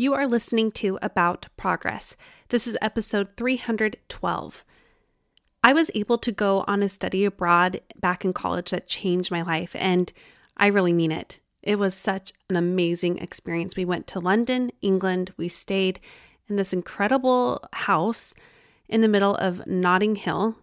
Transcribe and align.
You 0.00 0.14
are 0.14 0.26
listening 0.26 0.72
to 0.72 0.98
About 1.02 1.48
Progress. 1.58 2.16
This 2.48 2.66
is 2.66 2.74
episode 2.80 3.36
312. 3.36 4.64
I 5.62 5.74
was 5.74 5.90
able 5.94 6.16
to 6.16 6.32
go 6.32 6.64
on 6.66 6.82
a 6.82 6.88
study 6.88 7.26
abroad 7.26 7.82
back 8.00 8.24
in 8.24 8.32
college 8.32 8.70
that 8.70 8.88
changed 8.88 9.30
my 9.30 9.42
life, 9.42 9.76
and 9.76 10.10
I 10.56 10.68
really 10.68 10.94
mean 10.94 11.12
it. 11.12 11.38
It 11.62 11.78
was 11.78 11.94
such 11.94 12.32
an 12.48 12.56
amazing 12.56 13.18
experience. 13.18 13.76
We 13.76 13.84
went 13.84 14.06
to 14.06 14.20
London, 14.20 14.72
England. 14.80 15.34
We 15.36 15.48
stayed 15.48 16.00
in 16.48 16.56
this 16.56 16.72
incredible 16.72 17.62
house 17.74 18.32
in 18.88 19.02
the 19.02 19.06
middle 19.06 19.34
of 19.34 19.66
Notting 19.66 20.16
Hill. 20.16 20.56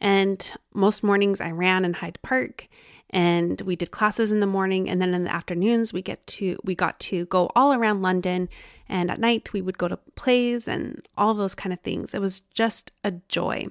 And 0.00 0.50
most 0.72 1.04
mornings 1.04 1.42
I 1.42 1.50
ran 1.50 1.84
in 1.84 1.92
Hyde 1.92 2.18
Park 2.22 2.68
and 3.10 3.60
we 3.62 3.76
did 3.76 3.90
classes 3.90 4.32
in 4.32 4.40
the 4.40 4.46
morning 4.46 4.88
and 4.88 5.00
then 5.00 5.14
in 5.14 5.24
the 5.24 5.34
afternoons 5.34 5.92
we 5.92 6.02
get 6.02 6.26
to 6.26 6.58
we 6.62 6.74
got 6.74 6.98
to 7.00 7.24
go 7.26 7.50
all 7.56 7.72
around 7.72 8.02
London 8.02 8.48
and 8.88 9.10
at 9.10 9.20
night 9.20 9.52
we 9.52 9.62
would 9.62 9.78
go 9.78 9.88
to 9.88 9.96
plays 10.14 10.66
and 10.66 11.06
all 11.16 11.34
those 11.34 11.54
kind 11.54 11.72
of 11.72 11.80
things. 11.80 12.14
It 12.14 12.20
was 12.20 12.40
just 12.40 12.92
a 13.04 13.12
joy. 13.28 13.66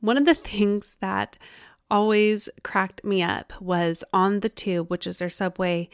One 0.00 0.16
of 0.16 0.26
the 0.26 0.34
things 0.52 0.96
that 1.00 1.36
always 1.90 2.48
cracked 2.62 3.04
me 3.04 3.22
up 3.22 3.52
was 3.60 4.02
on 4.12 4.40
the 4.40 4.48
tube, 4.48 4.90
which 4.90 5.06
is 5.06 5.18
their 5.18 5.28
subway, 5.28 5.88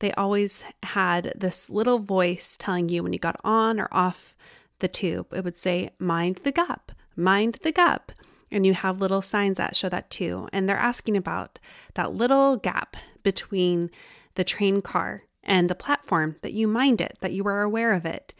they 0.00 0.12
always 0.12 0.64
had 0.82 1.32
this 1.36 1.70
little 1.70 1.98
voice 1.98 2.56
telling 2.56 2.88
you 2.88 3.02
when 3.02 3.12
you 3.12 3.18
got 3.18 3.40
on 3.44 3.78
or 3.78 3.88
off 3.92 4.34
the 4.80 4.88
tube. 4.88 5.32
It 5.32 5.44
would 5.44 5.56
say, 5.56 5.90
Mind 5.98 6.40
the 6.42 6.52
gap, 6.52 6.92
mind 7.16 7.60
the 7.62 7.72
gap. 7.72 8.12
And 8.50 8.66
you 8.66 8.74
have 8.74 9.00
little 9.00 9.22
signs 9.22 9.56
that 9.56 9.74
show 9.74 9.88
that 9.88 10.10
too. 10.10 10.48
And 10.52 10.68
they're 10.68 10.76
asking 10.76 11.16
about 11.16 11.58
that 11.94 12.12
little 12.12 12.56
gap 12.56 12.96
between 13.22 13.90
the 14.34 14.44
train 14.44 14.82
car 14.82 15.22
and 15.44 15.68
the 15.68 15.74
platform 15.74 16.36
that 16.42 16.52
you 16.52 16.66
mind 16.66 17.00
it, 17.00 17.18
that 17.20 17.32
you 17.32 17.46
are 17.46 17.62
aware 17.62 17.92
of 17.92 18.04
it. 18.04 18.32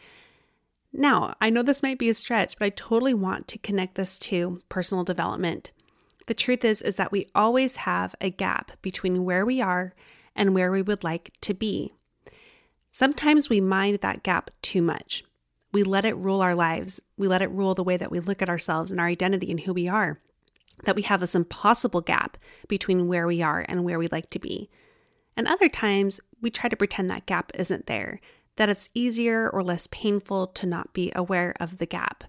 Now, 0.91 1.35
I 1.41 1.49
know 1.49 1.61
this 1.61 1.83
might 1.83 1.99
be 1.99 2.09
a 2.09 2.13
stretch, 2.13 2.57
but 2.57 2.65
I 2.65 2.69
totally 2.69 3.13
want 3.13 3.47
to 3.49 3.57
connect 3.57 3.95
this 3.95 4.17
to 4.19 4.61
personal 4.69 5.03
development. 5.03 5.71
The 6.27 6.33
truth 6.33 6.65
is 6.65 6.81
is 6.81 6.95
that 6.95 7.11
we 7.11 7.29
always 7.35 7.77
have 7.77 8.15
a 8.19 8.29
gap 8.29 8.71
between 8.81 9.25
where 9.25 9.45
we 9.45 9.61
are 9.61 9.93
and 10.35 10.53
where 10.53 10.71
we 10.71 10.81
would 10.81 11.03
like 11.03 11.31
to 11.41 11.53
be. 11.53 11.93
Sometimes 12.91 13.49
we 13.49 13.59
mind 13.59 13.99
that 13.99 14.23
gap 14.23 14.51
too 14.61 14.81
much. 14.81 15.23
We 15.73 15.83
let 15.83 16.05
it 16.05 16.15
rule 16.15 16.41
our 16.41 16.55
lives. 16.55 17.01
We 17.17 17.27
let 17.27 17.41
it 17.41 17.51
rule 17.51 17.75
the 17.75 17.83
way 17.83 17.97
that 17.97 18.09
we 18.09 18.21
look 18.21 18.41
at 18.41 18.49
ourselves 18.49 18.91
and 18.91 18.99
our 18.99 19.07
identity 19.07 19.51
and 19.51 19.59
who 19.59 19.73
we 19.73 19.89
are. 19.89 20.17
That 20.85 20.95
we 20.95 21.01
have 21.03 21.19
this 21.19 21.35
impossible 21.35 22.01
gap 22.01 22.37
between 22.69 23.07
where 23.07 23.27
we 23.27 23.41
are 23.41 23.65
and 23.67 23.83
where 23.83 23.99
we'd 23.99 24.13
like 24.13 24.29
to 24.29 24.39
be. 24.39 24.69
And 25.37 25.47
other 25.47 25.69
times, 25.69 26.19
we 26.41 26.49
try 26.49 26.69
to 26.69 26.75
pretend 26.75 27.09
that 27.09 27.25
gap 27.25 27.51
isn't 27.55 27.87
there, 27.87 28.19
that 28.55 28.69
it's 28.69 28.89
easier 28.93 29.49
or 29.49 29.63
less 29.63 29.87
painful 29.87 30.47
to 30.47 30.65
not 30.65 30.93
be 30.93 31.11
aware 31.15 31.53
of 31.59 31.77
the 31.77 31.85
gap. 31.85 32.23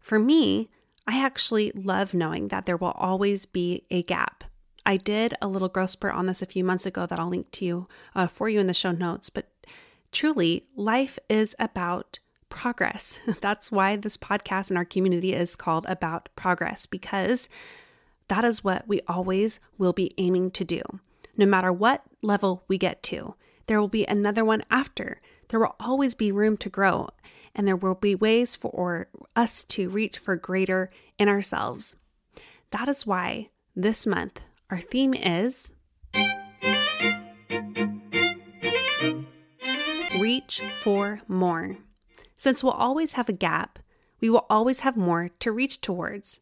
For 0.00 0.18
me, 0.18 0.70
I 1.06 1.24
actually 1.24 1.70
love 1.72 2.14
knowing 2.14 2.48
that 2.48 2.66
there 2.66 2.76
will 2.76 2.94
always 2.96 3.46
be 3.46 3.84
a 3.90 4.02
gap. 4.02 4.44
I 4.84 4.96
did 4.96 5.34
a 5.42 5.48
little 5.48 5.68
growth 5.68 5.90
spurt 5.90 6.14
on 6.14 6.26
this 6.26 6.42
a 6.42 6.46
few 6.46 6.64
months 6.64 6.86
ago 6.86 7.06
that 7.06 7.18
I'll 7.18 7.28
link 7.28 7.50
to 7.52 7.64
you 7.64 7.88
uh, 8.14 8.26
for 8.26 8.48
you 8.48 8.60
in 8.60 8.66
the 8.66 8.74
show 8.74 8.92
notes, 8.92 9.30
but 9.30 9.50
truly, 10.12 10.66
life 10.76 11.18
is 11.28 11.54
about 11.58 12.18
progress. 12.48 13.18
That's 13.40 13.70
why 13.70 13.96
this 13.96 14.16
podcast 14.16 14.70
and 14.70 14.78
our 14.78 14.84
community 14.84 15.32
is 15.32 15.56
called 15.56 15.86
About 15.88 16.28
Progress, 16.36 16.86
because 16.86 17.48
that 18.28 18.44
is 18.44 18.64
what 18.64 18.86
we 18.88 19.00
always 19.08 19.60
will 19.78 19.92
be 19.92 20.14
aiming 20.18 20.50
to 20.52 20.64
do. 20.64 20.82
No 21.36 21.46
matter 21.46 21.72
what 21.72 22.02
level 22.22 22.64
we 22.68 22.78
get 22.78 23.02
to, 23.04 23.34
there 23.66 23.80
will 23.80 23.88
be 23.88 24.06
another 24.06 24.44
one 24.44 24.64
after. 24.70 25.20
There 25.48 25.60
will 25.60 25.76
always 25.78 26.14
be 26.14 26.32
room 26.32 26.56
to 26.58 26.68
grow, 26.68 27.10
and 27.54 27.66
there 27.66 27.76
will 27.76 27.94
be 27.94 28.14
ways 28.14 28.56
for 28.56 29.08
us 29.34 29.64
to 29.64 29.90
reach 29.90 30.18
for 30.18 30.36
greater 30.36 30.90
in 31.18 31.28
ourselves. 31.28 31.96
That 32.70 32.88
is 32.88 33.06
why 33.06 33.50
this 33.74 34.06
month 34.06 34.40
our 34.70 34.80
theme 34.80 35.14
is 35.14 35.72
Reach 40.18 40.62
for 40.80 41.20
More. 41.28 41.76
Since 42.36 42.64
we'll 42.64 42.72
always 42.72 43.12
have 43.12 43.28
a 43.28 43.34
gap, 43.34 43.78
we 44.20 44.30
will 44.30 44.46
always 44.48 44.80
have 44.80 44.96
more 44.96 45.30
to 45.40 45.52
reach 45.52 45.80
towards. 45.80 46.40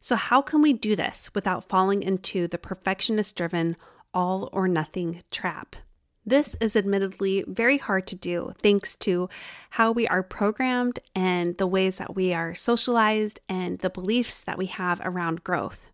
So, 0.00 0.16
how 0.16 0.42
can 0.42 0.60
we 0.60 0.72
do 0.72 0.96
this 0.96 1.30
without 1.34 1.68
falling 1.68 2.02
into 2.02 2.48
the 2.48 2.58
perfectionist 2.58 3.36
driven 3.36 3.76
all 4.14 4.48
or 4.52 4.68
nothing 4.68 5.22
trap? 5.30 5.76
This 6.24 6.54
is 6.60 6.76
admittedly 6.76 7.44
very 7.48 7.78
hard 7.78 8.06
to 8.06 8.14
do 8.14 8.52
thanks 8.58 8.94
to 8.96 9.28
how 9.70 9.90
we 9.90 10.06
are 10.06 10.22
programmed 10.22 11.00
and 11.16 11.58
the 11.58 11.66
ways 11.66 11.98
that 11.98 12.14
we 12.14 12.32
are 12.32 12.54
socialized 12.54 13.40
and 13.48 13.80
the 13.80 13.90
beliefs 13.90 14.42
that 14.44 14.56
we 14.56 14.66
have 14.66 15.00
around 15.04 15.42
growth. 15.42 15.88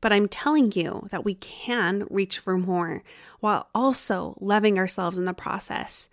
But 0.00 0.12
I'm 0.12 0.28
telling 0.28 0.70
you 0.72 1.08
that 1.10 1.24
we 1.24 1.34
can 1.34 2.06
reach 2.10 2.38
for 2.38 2.56
more 2.56 3.02
while 3.40 3.68
also 3.74 4.36
loving 4.40 4.78
ourselves 4.78 5.18
in 5.18 5.24
the 5.24 5.34
process. 5.34 6.08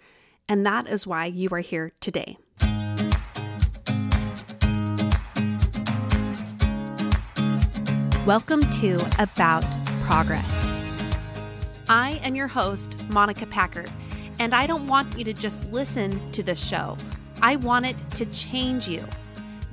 And 0.50 0.66
that 0.66 0.88
is 0.88 1.06
why 1.06 1.26
you 1.26 1.50
are 1.52 1.60
here 1.60 1.92
today. 2.00 2.38
Welcome 8.26 8.62
to 8.62 8.96
About 9.20 9.66
Progress. 10.06 10.83
I 11.90 12.22
am 12.24 12.34
your 12.34 12.48
host, 12.48 12.96
Monica 13.10 13.46
Packer, 13.46 13.86
and 14.40 14.54
I 14.54 14.66
don't 14.66 14.88
want 14.88 15.18
you 15.18 15.26
to 15.26 15.34
just 15.34 15.72
listen 15.74 16.32
to 16.32 16.42
this 16.42 16.66
show. 16.66 16.96
I 17.42 17.58
want 17.58 17.86
it 17.86 17.98
to 18.12 18.26
change 18.28 18.88
you. 18.88 19.04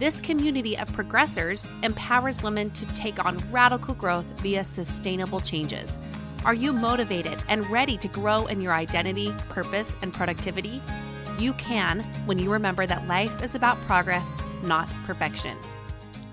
This 0.01 0.21
community 0.21 0.77
of 0.77 0.91
progressors 0.91 1.67
empowers 1.85 2.43
women 2.43 2.71
to 2.71 2.87
take 2.95 3.25
on 3.25 3.39
radical 3.53 3.95
growth 3.95 4.27
via 4.41 4.65
sustainable 4.65 5.39
changes. 5.39 6.01
Are 6.45 6.55
you 6.55 6.73
motivated 6.73 7.41
and 7.49 7.69
ready 7.71 7.97
to 7.99 8.09
grow 8.09 8.47
in 8.47 8.61
your 8.61 8.73
identity, 8.73 9.33
purpose, 9.49 9.97
and 10.03 10.13
productivity? 10.13 10.83
You 11.39 11.53
can 11.55 12.01
when 12.25 12.41
you 12.41 12.53
remember 12.53 12.87
that 12.87 13.07
life 13.07 13.43
is 13.43 13.55
about 13.55 13.77
progress, 13.83 14.37
not 14.65 14.89
perfection 15.07 15.57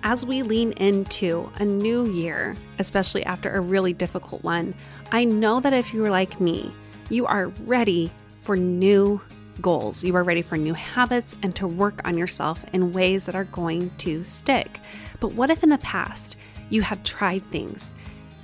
as 0.07 0.25
we 0.25 0.41
lean 0.41 0.71
into 0.73 1.51
a 1.57 1.65
new 1.65 2.09
year, 2.09 2.55
especially 2.79 3.25
after 3.25 3.51
a 3.51 3.59
really 3.59 3.91
difficult 3.91 4.41
one, 4.41 4.73
I 5.11 5.23
know 5.23 5.61
that 5.61 5.73
if 5.73 5.93
you're 5.93 6.11
like 6.11 6.41
me, 6.41 6.69
you 7.09 7.25
are 7.25 7.47
ready 7.65 8.11
for 8.41 8.57
new 8.57 9.21
goals. 9.61 10.03
You 10.03 10.15
are 10.17 10.23
ready 10.23 10.41
for 10.41 10.57
new 10.57 10.73
habits 10.73 11.37
and 11.41 11.55
to 11.55 11.67
work 11.67 12.05
on 12.05 12.17
yourself 12.17 12.65
in 12.73 12.91
ways 12.91 13.25
that 13.25 13.35
are 13.35 13.45
going 13.45 13.89
to 13.99 14.25
stick. 14.25 14.81
But 15.21 15.31
what 15.33 15.49
if 15.49 15.63
in 15.63 15.69
the 15.69 15.77
past 15.77 16.35
you 16.69 16.81
have 16.81 17.03
tried 17.03 17.43
things 17.45 17.93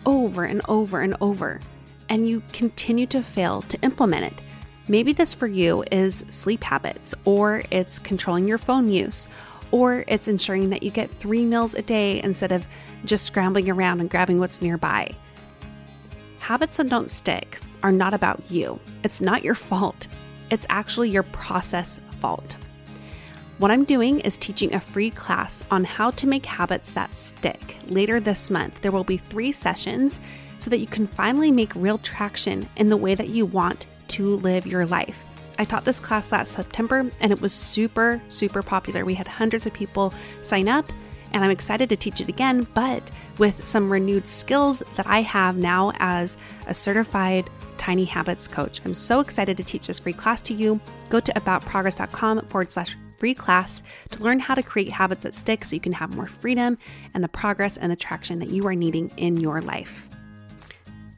over 0.06 0.46
and 0.46 0.62
over 0.70 1.02
and 1.02 1.18
over 1.20 1.60
and 2.08 2.28
you 2.28 2.42
continue 2.54 3.08
to 3.08 3.22
fail 3.22 3.62
to 3.64 3.82
implement 3.82 4.26
it? 4.28 4.42
Maybe 4.88 5.12
this 5.12 5.34
for 5.34 5.48
you 5.48 5.84
is 5.92 6.26
sleep 6.30 6.64
habits, 6.64 7.14
or 7.26 7.64
it's 7.72 8.00
controlling 8.00 8.48
your 8.48 8.58
phone 8.58 8.90
use, 8.90 9.30
or 9.72 10.04
it's 10.08 10.28
ensuring 10.28 10.70
that 10.72 10.84
you 10.84 10.92
get 10.92 11.12
three 11.12 11.46
meals 11.46 11.74
a 11.74 11.82
day 11.82 12.22
instead 12.22 12.52
of 12.52 12.68
just 13.06 13.26
scrambling 13.26 13.70
around 13.70 14.00
and 14.02 14.10
grabbing 14.10 14.40
what's 14.40 14.62
nearby. 14.62 15.10
Habits 16.44 16.76
that 16.76 16.90
don't 16.90 17.10
stick 17.10 17.58
are 17.84 17.92
not 17.94 18.14
about 18.14 18.52
you. 18.52 18.78
It's 19.06 19.22
not 19.22 19.46
your 19.46 19.56
fault. 19.56 20.08
It's 20.52 20.68
actually 20.68 21.10
your 21.10 21.24
process 21.24 22.02
fault. 22.20 22.58
What 23.60 23.72
I'm 23.72 23.86
doing 23.86 24.20
is 24.20 24.36
teaching 24.36 24.74
a 24.74 24.80
free 24.82 25.10
class 25.10 25.66
on 25.72 25.86
how 25.86 26.12
to 26.12 26.28
make 26.28 26.46
habits 26.46 26.92
that 26.92 27.16
stick. 27.16 27.78
Later 27.88 28.20
this 28.20 28.52
month, 28.52 28.82
there 28.82 28.92
will 28.92 29.06
be 29.06 29.16
three 29.16 29.54
sessions 29.54 30.20
so 30.58 30.70
that 30.70 30.80
you 30.80 30.86
can 30.86 31.08
finally 31.08 31.50
make 31.50 31.74
real 31.76 31.98
traction 32.00 32.68
in 32.76 32.90
the 32.90 32.98
way 32.98 33.16
that 33.16 33.30
you 33.30 33.46
want 33.46 33.86
to 34.10 34.36
live 34.36 34.68
your 34.68 34.86
life. 34.86 35.24
I 35.58 35.64
taught 35.64 35.86
this 35.86 36.02
class 36.02 36.34
last 36.34 36.52
September 36.52 37.10
and 37.22 37.32
it 37.32 37.40
was 37.40 37.54
super, 37.54 38.22
super 38.28 38.62
popular. 38.62 39.06
We 39.06 39.14
had 39.14 39.30
hundreds 39.30 39.66
of 39.66 39.72
people 39.72 40.14
sign 40.42 40.68
up, 40.68 40.92
and 41.34 41.44
I'm 41.44 41.52
excited 41.52 41.90
to 41.90 41.96
teach 41.96 42.22
it 42.22 42.30
again, 42.30 42.68
but 42.74 43.10
with 43.38 43.66
some 43.66 43.92
renewed 43.92 44.28
skills 44.28 44.84
that 44.96 45.08
I 45.08 45.22
have 45.22 45.58
now 45.58 45.92
as 45.98 46.38
a 46.68 46.74
certified 46.74 47.50
Tiny 47.78 48.06
Habits 48.06 48.48
coach. 48.48 48.82
I'm 48.86 48.96
so 48.96 49.20
excited 49.20 49.58
to 49.58 49.64
teach 49.64 49.88
this 49.88 50.00
free 50.00 50.14
class 50.14 50.42
to 50.44 50.54
you. 50.54 50.80
Go 51.10 51.20
to 51.20 51.34
aboutprogress.com 51.34 52.46
forward 52.46 52.72
slash 52.72 52.96
free 53.18 53.34
class 53.34 53.82
to 54.10 54.24
learn 54.24 54.40
how 54.40 54.54
to 54.56 54.64
create 54.64 54.90
habits 54.90 55.24
that 55.24 55.36
stick 55.36 55.66
so 55.66 55.76
you 55.76 55.80
can 55.80 55.92
have 55.92 56.16
more 56.16 56.28
freedom 56.28 56.78
and 57.14 57.24
the 57.24 57.30
progress 57.30 57.78
and 57.78 57.92
the 57.92 57.96
traction 57.96 58.40
that 58.40 58.50
you 58.50 58.68
are 58.68 58.76
needing 58.76 59.12
in 59.18 59.38
your 59.38 59.62
life. 59.62 60.08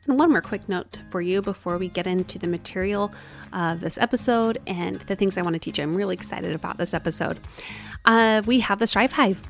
And 0.07 0.19
one 0.19 0.29
more 0.29 0.41
quick 0.41 0.69
note 0.69 1.00
for 1.09 1.21
you 1.21 1.41
before 1.41 1.77
we 1.77 1.88
get 1.89 2.06
into 2.06 2.38
the 2.38 2.47
material 2.47 3.12
of 3.55 3.79
this 3.79 3.97
episode 3.97 4.59
and 4.67 5.01
the 5.01 5.15
things 5.15 5.37
I 5.37 5.41
want 5.41 5.53
to 5.55 5.59
teach. 5.59 5.79
I'm 5.79 5.95
really 5.95 6.13
excited 6.13 6.53
about 6.53 6.77
this 6.77 6.93
episode. 6.93 7.39
Uh, 8.03 8.43
we 8.45 8.59
have 8.59 8.77
the 8.77 8.85
Strive 8.85 9.13
Hive. 9.13 9.41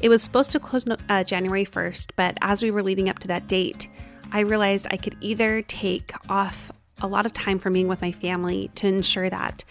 It 0.00 0.08
was 0.08 0.22
supposed 0.22 0.50
to 0.52 0.58
close 0.58 0.84
uh, 1.08 1.22
January 1.22 1.64
1st, 1.64 2.12
but 2.16 2.36
as 2.40 2.62
we 2.62 2.70
were 2.70 2.82
leading 2.82 3.08
up 3.08 3.20
to 3.20 3.28
that 3.28 3.46
date, 3.46 3.88
I 4.32 4.40
realized 4.40 4.88
I 4.90 4.96
could 4.96 5.16
either 5.20 5.62
take 5.62 6.12
off 6.28 6.72
a 7.00 7.06
lot 7.06 7.26
of 7.26 7.32
time 7.32 7.58
from 7.58 7.74
being 7.74 7.88
with 7.88 8.02
my 8.02 8.12
family 8.12 8.70
to 8.76 8.88
ensure 8.88 9.30
that 9.30 9.64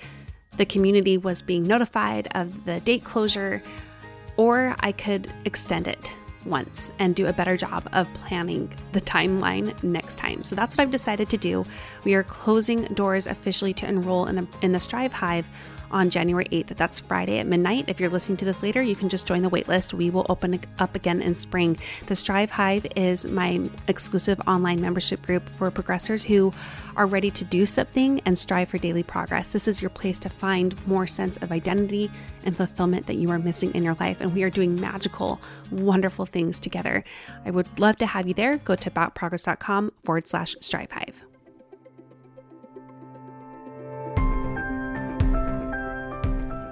the 0.58 0.66
community 0.66 1.18
was 1.18 1.42
being 1.42 1.64
notified 1.64 2.28
of 2.36 2.66
the 2.66 2.80
date 2.82 3.04
closure, 3.04 3.62
or 4.38 4.76
I 4.80 4.92
could 4.92 5.32
extend 5.46 5.88
it 5.88 6.14
once 6.50 6.92
and 7.00 7.16
do 7.16 7.28
a 7.28 7.34
better 7.34 7.56
job 7.56 7.88
of 7.94 8.12
planning 8.14 8.72
the 8.92 9.02
timeline 9.02 9.82
next 9.84 10.18
time. 10.18 10.44
So 10.44 10.56
that's 10.56 10.76
what 10.76 10.84
I've 10.84 10.92
decided 10.92 11.30
to 11.30 11.38
do. 11.38 11.66
We 12.04 12.14
are 12.16 12.24
closing 12.24 12.84
doors 12.94 13.28
officially 13.28 13.74
to 13.76 13.88
enroll 13.88 14.26
in 14.26 14.36
the 14.36 14.48
in 14.62 14.72
the 14.72 14.80
Strive 14.80 15.14
Hive 15.14 15.50
on 15.92 16.10
January 16.10 16.46
8th. 16.46 16.68
That's 16.76 17.00
Friday 17.00 17.40
at 17.40 17.48
midnight. 17.48 17.86
If 17.88 18.00
you're 18.00 18.10
listening 18.10 18.38
to 18.38 18.46
this 18.46 18.64
later, 18.64 18.82
you 18.82 18.96
can 18.96 19.10
just 19.10 19.28
join 19.28 19.42
the 19.42 19.50
waitlist. 19.50 19.94
We 19.94 20.10
will 20.10 20.26
open 20.30 20.60
up 20.80 20.96
again 20.96 21.22
in 21.22 21.36
spring. 21.36 21.78
The 22.08 22.16
Strive 22.16 22.52
Hive 22.52 22.86
is 22.96 23.28
my 23.28 23.70
exclusive 23.88 24.40
online 24.48 24.82
membership 24.82 25.22
group 25.22 25.48
for 25.48 25.72
progressors 25.72 26.24
who 26.24 26.54
are 26.96 27.06
ready 27.06 27.32
to 27.32 27.46
do 27.46 27.66
something 27.66 28.22
and 28.26 28.38
strive 28.38 28.70
for 28.70 28.78
daily 28.78 29.04
progress. 29.04 29.54
This 29.54 29.68
is 29.68 29.82
your 29.82 29.90
place 29.90 30.20
to 30.20 30.30
find 30.30 30.76
more 30.88 31.08
sense 31.08 31.38
of 31.38 31.52
identity 31.52 32.12
and 32.44 32.56
fulfillment 32.56 33.08
that 33.08 33.16
you 33.16 33.30
are 33.32 33.40
missing 33.40 33.74
in 33.74 33.84
your 33.84 33.96
life. 34.00 34.22
And 34.22 34.34
we 34.34 34.44
are 34.44 34.50
doing 34.50 34.80
magical, 34.80 35.40
wonderful 35.72 36.26
things 36.26 36.60
together. 36.60 37.04
I 37.46 37.52
would 37.52 37.80
love 37.80 37.98
to 37.98 38.06
have 38.06 38.28
you 38.28 38.34
there. 38.34 38.58
Go 38.58 38.76
to 38.76 38.90
aboutprogress.com 38.90 39.92
forward 40.04 40.28
slash 40.28 40.56
strive 40.60 40.92
hive. 40.92 41.29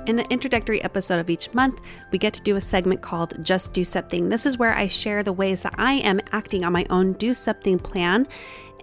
In 0.08 0.16
the 0.16 0.26
introductory 0.30 0.82
episode 0.86 1.20
of 1.20 1.30
each 1.30 1.54
month, 1.54 1.82
we 2.12 2.18
get 2.18 2.34
to 2.36 2.42
do 2.42 2.56
a 2.56 2.62
segment 2.62 3.02
called 3.02 3.44
Just 3.44 3.74
Do 3.74 3.84
Something. 3.84 4.30
This 4.30 4.46
is 4.46 4.58
where 4.58 4.74
I 4.74 4.88
share 4.88 5.22
the 5.22 5.34
ways 5.34 5.64
that 5.64 5.76
I 5.78 5.96
am 5.96 6.22
acting 6.32 6.64
on 6.64 6.72
my 6.72 6.86
own 6.90 7.12
Do 7.12 7.34
Something 7.34 7.78
plan 7.78 8.26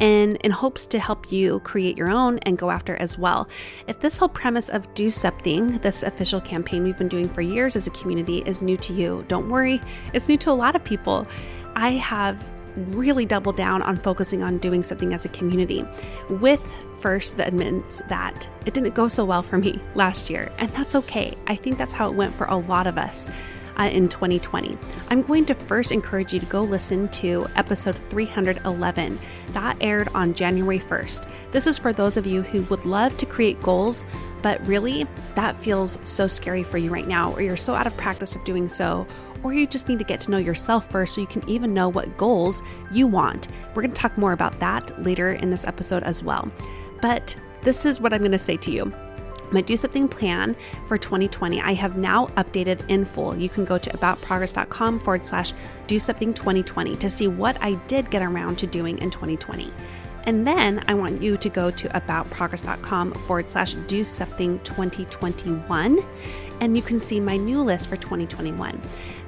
and 0.00 0.37
in 0.37 0.50
hopes 0.50 0.85
to 0.88 0.99
help 0.99 1.32
you 1.32 1.61
create 1.61 1.97
your 1.97 2.11
own 2.11 2.41
and 2.41 2.59
go 2.59 2.71
after 2.71 2.97
as 2.97 3.17
well. 3.17 3.49
If 3.88 4.00
this 4.00 4.19
whole 4.19 4.29
premise 4.29 4.69
of 4.69 4.93
do 4.93 5.11
something, 5.11 5.79
this 5.79 6.03
official 6.03 6.43
campaign 6.43 6.85
we've 6.85 6.99
been 6.99 7.09
doing 7.09 7.31
for 7.31 7.41
years 7.41 7.75
as 7.75 7.87
a 7.87 7.91
community, 7.93 8.43
is 8.44 8.60
new 8.60 8.77
to 8.77 8.93
you, 8.93 9.25
don't 9.27 9.48
worry, 9.48 9.81
it's 10.13 10.29
new 10.29 10.37
to 10.37 10.51
a 10.51 10.53
lot 10.53 10.77
of 10.77 10.84
people. 10.84 11.27
I 11.75 11.93
have 11.93 12.39
really 12.76 13.26
double 13.26 13.52
down 13.52 13.82
on 13.82 13.96
focusing 13.96 14.43
on 14.43 14.58
doing 14.58 14.82
something 14.82 15.12
as 15.12 15.24
a 15.24 15.28
community. 15.31 15.84
With 16.28 16.60
first 16.98 17.36
the 17.36 17.46
admittance 17.46 18.02
that 18.08 18.48
it 18.66 18.74
didn't 18.74 18.94
go 18.94 19.08
so 19.08 19.24
well 19.24 19.43
for 19.43 19.58
me 19.58 19.81
last 19.94 20.31
year 20.31 20.52
and 20.58 20.70
that's 20.72 20.94
okay. 20.94 21.36
I 21.46 21.56
think 21.56 21.78
that's 21.78 21.93
how 21.93 22.08
it 22.08 22.14
went 22.14 22.34
for 22.34 22.46
a 22.46 22.56
lot 22.56 22.86
of 22.86 22.98
us 22.98 23.31
uh, 23.78 23.84
in 23.84 24.08
2020 24.08 24.76
i'm 25.10 25.22
going 25.22 25.44
to 25.44 25.54
first 25.54 25.93
encourage 25.93 26.32
you 26.32 26.40
to 26.40 26.46
go 26.46 26.62
listen 26.62 27.08
to 27.08 27.46
episode 27.56 27.96
311 28.10 29.19
that 29.52 29.76
aired 29.81 30.08
on 30.14 30.34
january 30.34 30.78
1st 30.78 31.28
this 31.50 31.66
is 31.66 31.78
for 31.78 31.93
those 31.93 32.16
of 32.16 32.26
you 32.26 32.43
who 32.43 32.62
would 32.64 32.84
love 32.84 33.16
to 33.19 33.26
create 33.26 33.60
goals 33.62 34.04
but 34.43 34.64
really 34.66 35.06
that 35.34 35.56
feels 35.56 35.98
so 36.04 36.26
scary 36.26 36.62
for 36.62 36.78
you 36.78 36.90
right 36.90 37.08
now 37.08 37.32
or 37.32 37.40
you're 37.40 37.56
so 37.56 37.74
out 37.74 37.86
of 37.86 37.96
practice 37.96 38.36
of 38.36 38.44
doing 38.44 38.69
so 38.69 39.06
or 39.44 39.53
you 39.53 39.67
just 39.67 39.89
need 39.89 40.01
to 40.01 40.05
get 40.05 40.20
to 40.22 40.31
know 40.31 40.39
yourself 40.39 40.91
first 40.91 41.15
so 41.15 41.20
you 41.20 41.27
can 41.29 41.48
even 41.48 41.72
know 41.72 41.89
what 41.89 42.17
goals 42.17 42.63
you 42.91 43.06
want. 43.06 43.46
We're 43.74 43.82
going 43.82 43.94
to 43.94 44.01
talk 44.01 44.19
more 44.19 44.32
about 44.32 44.58
that 44.58 45.01
later 45.01 45.32
in 45.32 45.51
this 45.51 45.67
episode 45.67 46.03
as 46.03 46.24
well. 46.24 46.51
But 47.01 47.36
this 47.63 47.84
is 47.84 48.01
what 48.01 48.13
I'm 48.13 48.20
going 48.20 48.32
to 48.32 48.39
say 48.39 48.56
to 48.56 48.72
you. 48.72 48.93
My 49.53 49.60
Do 49.60 49.77
Something 49.77 50.08
plan 50.08 50.56
for 50.86 50.96
2020, 50.96 51.60
I 51.60 51.74
have 51.74 51.96
now 51.96 52.27
updated 52.29 52.89
in 52.89 53.05
full. 53.05 53.36
You 53.36 53.48
can 53.48 53.65
go 53.65 53.79
to 53.79 53.91
aboutprogress.com 53.91 55.01
forward 55.01 55.27
slash 55.27 55.53
do 55.86 56.01
something 56.01 56.32
2020 56.32 56.96
to 56.96 57.10
see 57.10 57.29
what 57.29 57.63
I 57.63 57.74
did 57.86 58.10
get 58.10 58.22
around 58.22 58.58
to 58.58 58.67
doing 58.67 58.98
in 58.98 59.10
2020. 59.10 59.70
And 60.24 60.46
then 60.46 60.82
I 60.89 60.94
want 60.94 61.22
you 61.22 61.36
to 61.36 61.48
go 61.51 61.70
to 61.70 61.89
aboutprogress.com 61.91 63.13
forward 63.13 63.51
slash 63.51 63.74
do 63.74 64.05
something 64.05 64.58
2021 64.60 65.98
and 66.60 66.77
you 66.77 66.82
can 66.82 66.98
see 66.98 67.20
my 67.20 67.36
new 67.36 67.60
list 67.60 67.89
for 67.89 67.96
2021. 67.96 68.81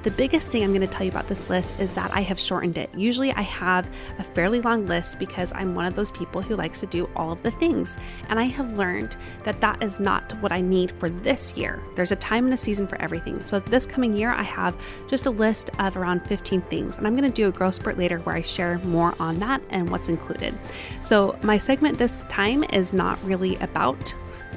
The 0.07 0.11
biggest 0.11 0.49
thing 0.49 0.63
I'm 0.63 0.69
going 0.69 0.79
to 0.79 0.87
tell 0.87 1.03
you 1.03 1.11
about 1.11 1.27
this 1.27 1.49
list 1.49 1.77
is 1.81 1.93
that 1.95 2.15
I 2.15 2.21
have 2.21 2.39
shortened 2.39 2.77
it. 2.77 2.89
Usually 2.95 3.33
I 3.33 3.41
have 3.41 3.91
a 4.19 4.23
fairly 4.23 4.61
long 4.61 4.87
list 4.87 5.19
because 5.19 5.51
I'm 5.53 5.75
one 5.75 5.85
of 5.85 5.95
those 5.95 6.11
people 6.11 6.41
who 6.41 6.55
likes 6.55 6.79
to 6.79 6.85
do 6.85 7.09
all 7.13 7.33
of 7.33 7.43
the 7.43 7.51
things. 7.51 7.97
And 8.29 8.39
I 8.39 8.43
have 8.43 8.77
learned 8.77 9.17
that 9.43 9.59
that 9.59 9.83
is 9.83 9.99
not 9.99 10.31
what 10.41 10.53
I 10.53 10.61
need 10.61 10.93
for 10.93 11.09
this 11.09 11.57
year. 11.57 11.83
There's 11.97 12.13
a 12.13 12.15
time 12.15 12.45
and 12.45 12.53
a 12.53 12.57
season 12.57 12.87
for 12.87 12.95
everything. 13.01 13.43
So 13.43 13.59
this 13.59 13.85
coming 13.85 14.15
year, 14.15 14.31
I 14.31 14.43
have 14.43 14.77
just 15.09 15.25
a 15.25 15.29
list 15.29 15.71
of 15.77 15.97
around 15.97 16.25
15 16.25 16.61
things. 16.61 16.97
And 16.97 17.05
I'm 17.05 17.17
going 17.17 17.29
to 17.29 17.35
do 17.35 17.49
a 17.49 17.51
growth 17.51 17.75
spurt 17.75 17.97
later 17.97 18.19
where 18.19 18.37
I 18.37 18.43
share 18.43 18.79
more 18.85 19.13
on 19.19 19.39
that 19.39 19.61
and 19.71 19.89
what's 19.89 20.07
included. 20.07 20.57
So 21.01 21.37
my 21.43 21.57
segment 21.57 21.97
this 21.97 22.23
time 22.29 22.63
is 22.71 22.93
not 22.93 23.21
really 23.25 23.57
about 23.57 24.13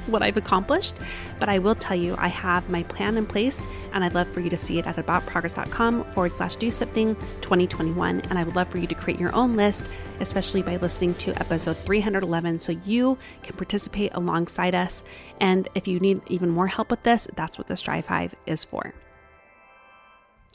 what 0.07 0.21
I've 0.21 0.37
accomplished, 0.37 0.95
but 1.39 1.49
I 1.49 1.59
will 1.59 1.75
tell 1.75 1.95
you 1.95 2.15
I 2.17 2.27
have 2.27 2.69
my 2.69 2.83
plan 2.83 3.17
in 3.17 3.25
place 3.25 3.65
and 3.93 4.03
I'd 4.03 4.13
love 4.13 4.27
for 4.27 4.39
you 4.39 4.49
to 4.49 4.57
see 4.57 4.79
it 4.79 4.87
at 4.87 4.95
aboutprogress.com 4.95 6.05
forward 6.11 6.37
slash 6.37 6.55
do 6.55 6.71
something 6.71 7.15
2021. 7.41 8.21
And 8.21 8.39
I 8.39 8.43
would 8.43 8.55
love 8.55 8.69
for 8.69 8.77
you 8.77 8.87
to 8.87 8.95
create 8.95 9.19
your 9.19 9.33
own 9.35 9.55
list, 9.55 9.89
especially 10.19 10.61
by 10.61 10.77
listening 10.77 11.13
to 11.15 11.31
episode 11.39 11.77
311 11.77 12.59
so 12.59 12.73
you 12.85 13.17
can 13.43 13.55
participate 13.55 14.11
alongside 14.13 14.75
us. 14.75 15.03
And 15.39 15.67
if 15.75 15.87
you 15.87 15.99
need 15.99 16.21
even 16.27 16.49
more 16.49 16.67
help 16.67 16.91
with 16.91 17.03
this, 17.03 17.27
that's 17.35 17.57
what 17.57 17.67
the 17.67 17.77
Strive 17.77 18.07
Hive 18.07 18.35
is 18.45 18.63
for. 18.63 18.93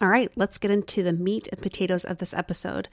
All 0.00 0.08
right, 0.08 0.30
let's 0.36 0.58
get 0.58 0.70
into 0.70 1.02
the 1.02 1.12
meat 1.12 1.48
and 1.50 1.60
potatoes 1.60 2.04
of 2.04 2.18
this 2.18 2.34
episode. 2.34 2.88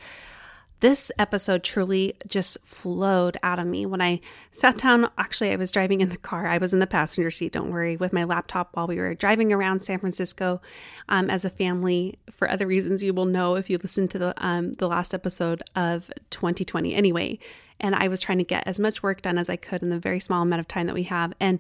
This 0.83 1.13
episode 1.17 1.63
truly 1.63 2.13
just 2.27 2.57
flowed 2.65 3.37
out 3.41 3.57
of 3.57 3.65
me 3.65 3.85
when 3.85 4.01
I 4.01 4.19
sat 4.51 4.79
down. 4.79 5.09
Actually, 5.17 5.51
I 5.51 5.55
was 5.55 5.71
driving 5.71 6.01
in 6.01 6.09
the 6.09 6.17
car. 6.17 6.45
I 6.45 6.57
was 6.57 6.73
in 6.73 6.79
the 6.79 6.85
passenger 6.85 7.31
seat, 7.31 7.53
don't 7.53 7.71
worry, 7.71 7.95
with 7.95 8.11
my 8.11 8.25
laptop 8.25 8.71
while 8.73 8.85
we 8.85 8.97
were 8.97 9.15
driving 9.15 9.53
around 9.53 9.79
San 9.79 9.99
Francisco 9.99 10.59
um, 11.07 11.29
as 11.29 11.45
a 11.45 11.49
family. 11.49 12.19
For 12.29 12.49
other 12.51 12.67
reasons, 12.67 13.01
you 13.01 13.13
will 13.13 13.23
know 13.23 13.55
if 13.55 13.69
you 13.69 13.77
listen 13.77 14.09
to 14.09 14.19
the 14.19 14.45
um, 14.45 14.73
the 14.73 14.89
last 14.89 15.13
episode 15.13 15.63
of 15.73 16.11
2020. 16.31 16.93
Anyway, 16.93 17.39
and 17.79 17.95
I 17.95 18.09
was 18.09 18.19
trying 18.19 18.39
to 18.39 18.43
get 18.43 18.67
as 18.67 18.77
much 18.77 19.01
work 19.01 19.21
done 19.21 19.37
as 19.37 19.49
I 19.49 19.55
could 19.55 19.83
in 19.83 19.89
the 19.89 19.97
very 19.97 20.19
small 20.19 20.41
amount 20.41 20.59
of 20.59 20.67
time 20.67 20.87
that 20.87 20.95
we 20.95 21.03
have, 21.03 21.31
and 21.39 21.59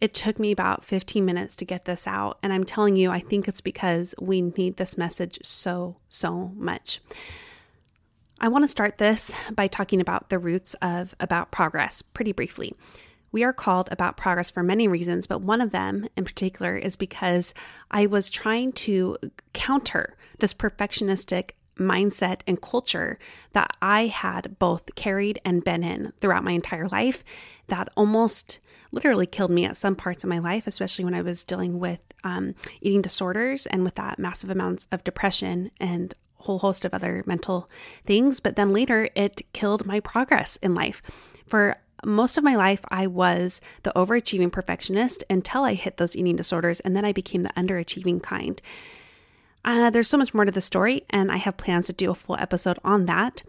it 0.00 0.14
took 0.14 0.40
me 0.40 0.50
about 0.50 0.84
15 0.84 1.24
minutes 1.24 1.54
to 1.56 1.64
get 1.64 1.84
this 1.84 2.08
out. 2.08 2.38
And 2.42 2.52
I'm 2.52 2.64
telling 2.64 2.96
you, 2.96 3.12
I 3.12 3.20
think 3.20 3.46
it's 3.46 3.60
because 3.60 4.16
we 4.20 4.42
need 4.42 4.78
this 4.78 4.98
message 4.98 5.38
so, 5.44 5.98
so 6.08 6.50
much. 6.56 7.00
I 8.44 8.48
want 8.48 8.62
to 8.62 8.68
start 8.68 8.98
this 8.98 9.32
by 9.54 9.68
talking 9.68 10.02
about 10.02 10.28
the 10.28 10.38
roots 10.38 10.74
of 10.82 11.16
About 11.18 11.50
Progress 11.50 12.02
pretty 12.02 12.32
briefly. 12.32 12.74
We 13.32 13.42
are 13.42 13.54
called 13.54 13.88
About 13.90 14.18
Progress 14.18 14.50
for 14.50 14.62
many 14.62 14.86
reasons, 14.86 15.26
but 15.26 15.40
one 15.40 15.62
of 15.62 15.70
them 15.70 16.06
in 16.14 16.26
particular 16.26 16.76
is 16.76 16.94
because 16.94 17.54
I 17.90 18.04
was 18.04 18.28
trying 18.28 18.72
to 18.72 19.16
counter 19.54 20.18
this 20.40 20.52
perfectionistic 20.52 21.52
mindset 21.78 22.42
and 22.46 22.60
culture 22.60 23.18
that 23.54 23.70
I 23.80 24.08
had 24.08 24.58
both 24.58 24.94
carried 24.94 25.40
and 25.46 25.64
been 25.64 25.82
in 25.82 26.12
throughout 26.20 26.44
my 26.44 26.52
entire 26.52 26.88
life 26.88 27.24
that 27.68 27.88
almost 27.96 28.60
literally 28.92 29.26
killed 29.26 29.52
me 29.52 29.64
at 29.64 29.78
some 29.78 29.96
parts 29.96 30.22
of 30.22 30.28
my 30.28 30.38
life, 30.38 30.66
especially 30.66 31.06
when 31.06 31.14
I 31.14 31.22
was 31.22 31.44
dealing 31.44 31.78
with 31.78 32.00
um, 32.24 32.54
eating 32.82 33.00
disorders 33.00 33.64
and 33.64 33.84
with 33.84 33.94
that 33.94 34.18
massive 34.18 34.50
amounts 34.50 34.86
of 34.92 35.02
depression 35.02 35.70
and 35.80 36.14
whole 36.44 36.60
host 36.60 36.84
of 36.84 36.94
other 36.94 37.22
mental 37.26 37.68
things. 38.06 38.40
But 38.40 38.56
then 38.56 38.72
later, 38.72 39.08
it 39.14 39.42
killed 39.52 39.86
my 39.86 40.00
progress 40.00 40.56
in 40.56 40.74
life. 40.74 41.02
For 41.46 41.76
most 42.04 42.36
of 42.36 42.44
my 42.44 42.54
life, 42.54 42.80
I 42.88 43.06
was 43.06 43.60
the 43.82 43.92
overachieving 43.96 44.52
perfectionist 44.52 45.24
until 45.30 45.64
I 45.64 45.74
hit 45.74 45.96
those 45.96 46.16
eating 46.16 46.36
disorders, 46.36 46.80
and 46.80 46.94
then 46.94 47.04
I 47.04 47.12
became 47.12 47.42
the 47.42 47.52
underachieving 47.56 48.22
kind. 48.22 48.60
Uh, 49.64 49.90
there's 49.90 50.08
so 50.08 50.18
much 50.18 50.34
more 50.34 50.44
to 50.44 50.52
the 50.52 50.60
story, 50.60 51.04
and 51.10 51.32
I 51.32 51.36
have 51.38 51.56
plans 51.56 51.86
to 51.86 51.92
do 51.92 52.10
a 52.10 52.14
full 52.14 52.36
episode 52.38 52.78
on 52.84 53.06
that. 53.06 53.42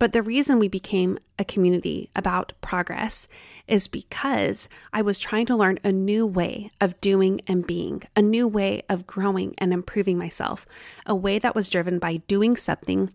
But 0.00 0.12
the 0.12 0.22
reason 0.22 0.58
we 0.58 0.68
became 0.68 1.18
a 1.38 1.44
community 1.44 2.08
about 2.16 2.54
progress 2.62 3.28
is 3.68 3.86
because 3.86 4.66
I 4.94 5.02
was 5.02 5.18
trying 5.18 5.44
to 5.46 5.56
learn 5.56 5.78
a 5.84 5.92
new 5.92 6.26
way 6.26 6.70
of 6.80 6.98
doing 7.02 7.42
and 7.46 7.66
being, 7.66 8.02
a 8.16 8.22
new 8.22 8.48
way 8.48 8.82
of 8.88 9.06
growing 9.06 9.54
and 9.58 9.74
improving 9.74 10.16
myself, 10.16 10.66
a 11.04 11.14
way 11.14 11.38
that 11.38 11.54
was 11.54 11.68
driven 11.68 11.98
by 11.98 12.16
doing 12.28 12.56
something, 12.56 13.12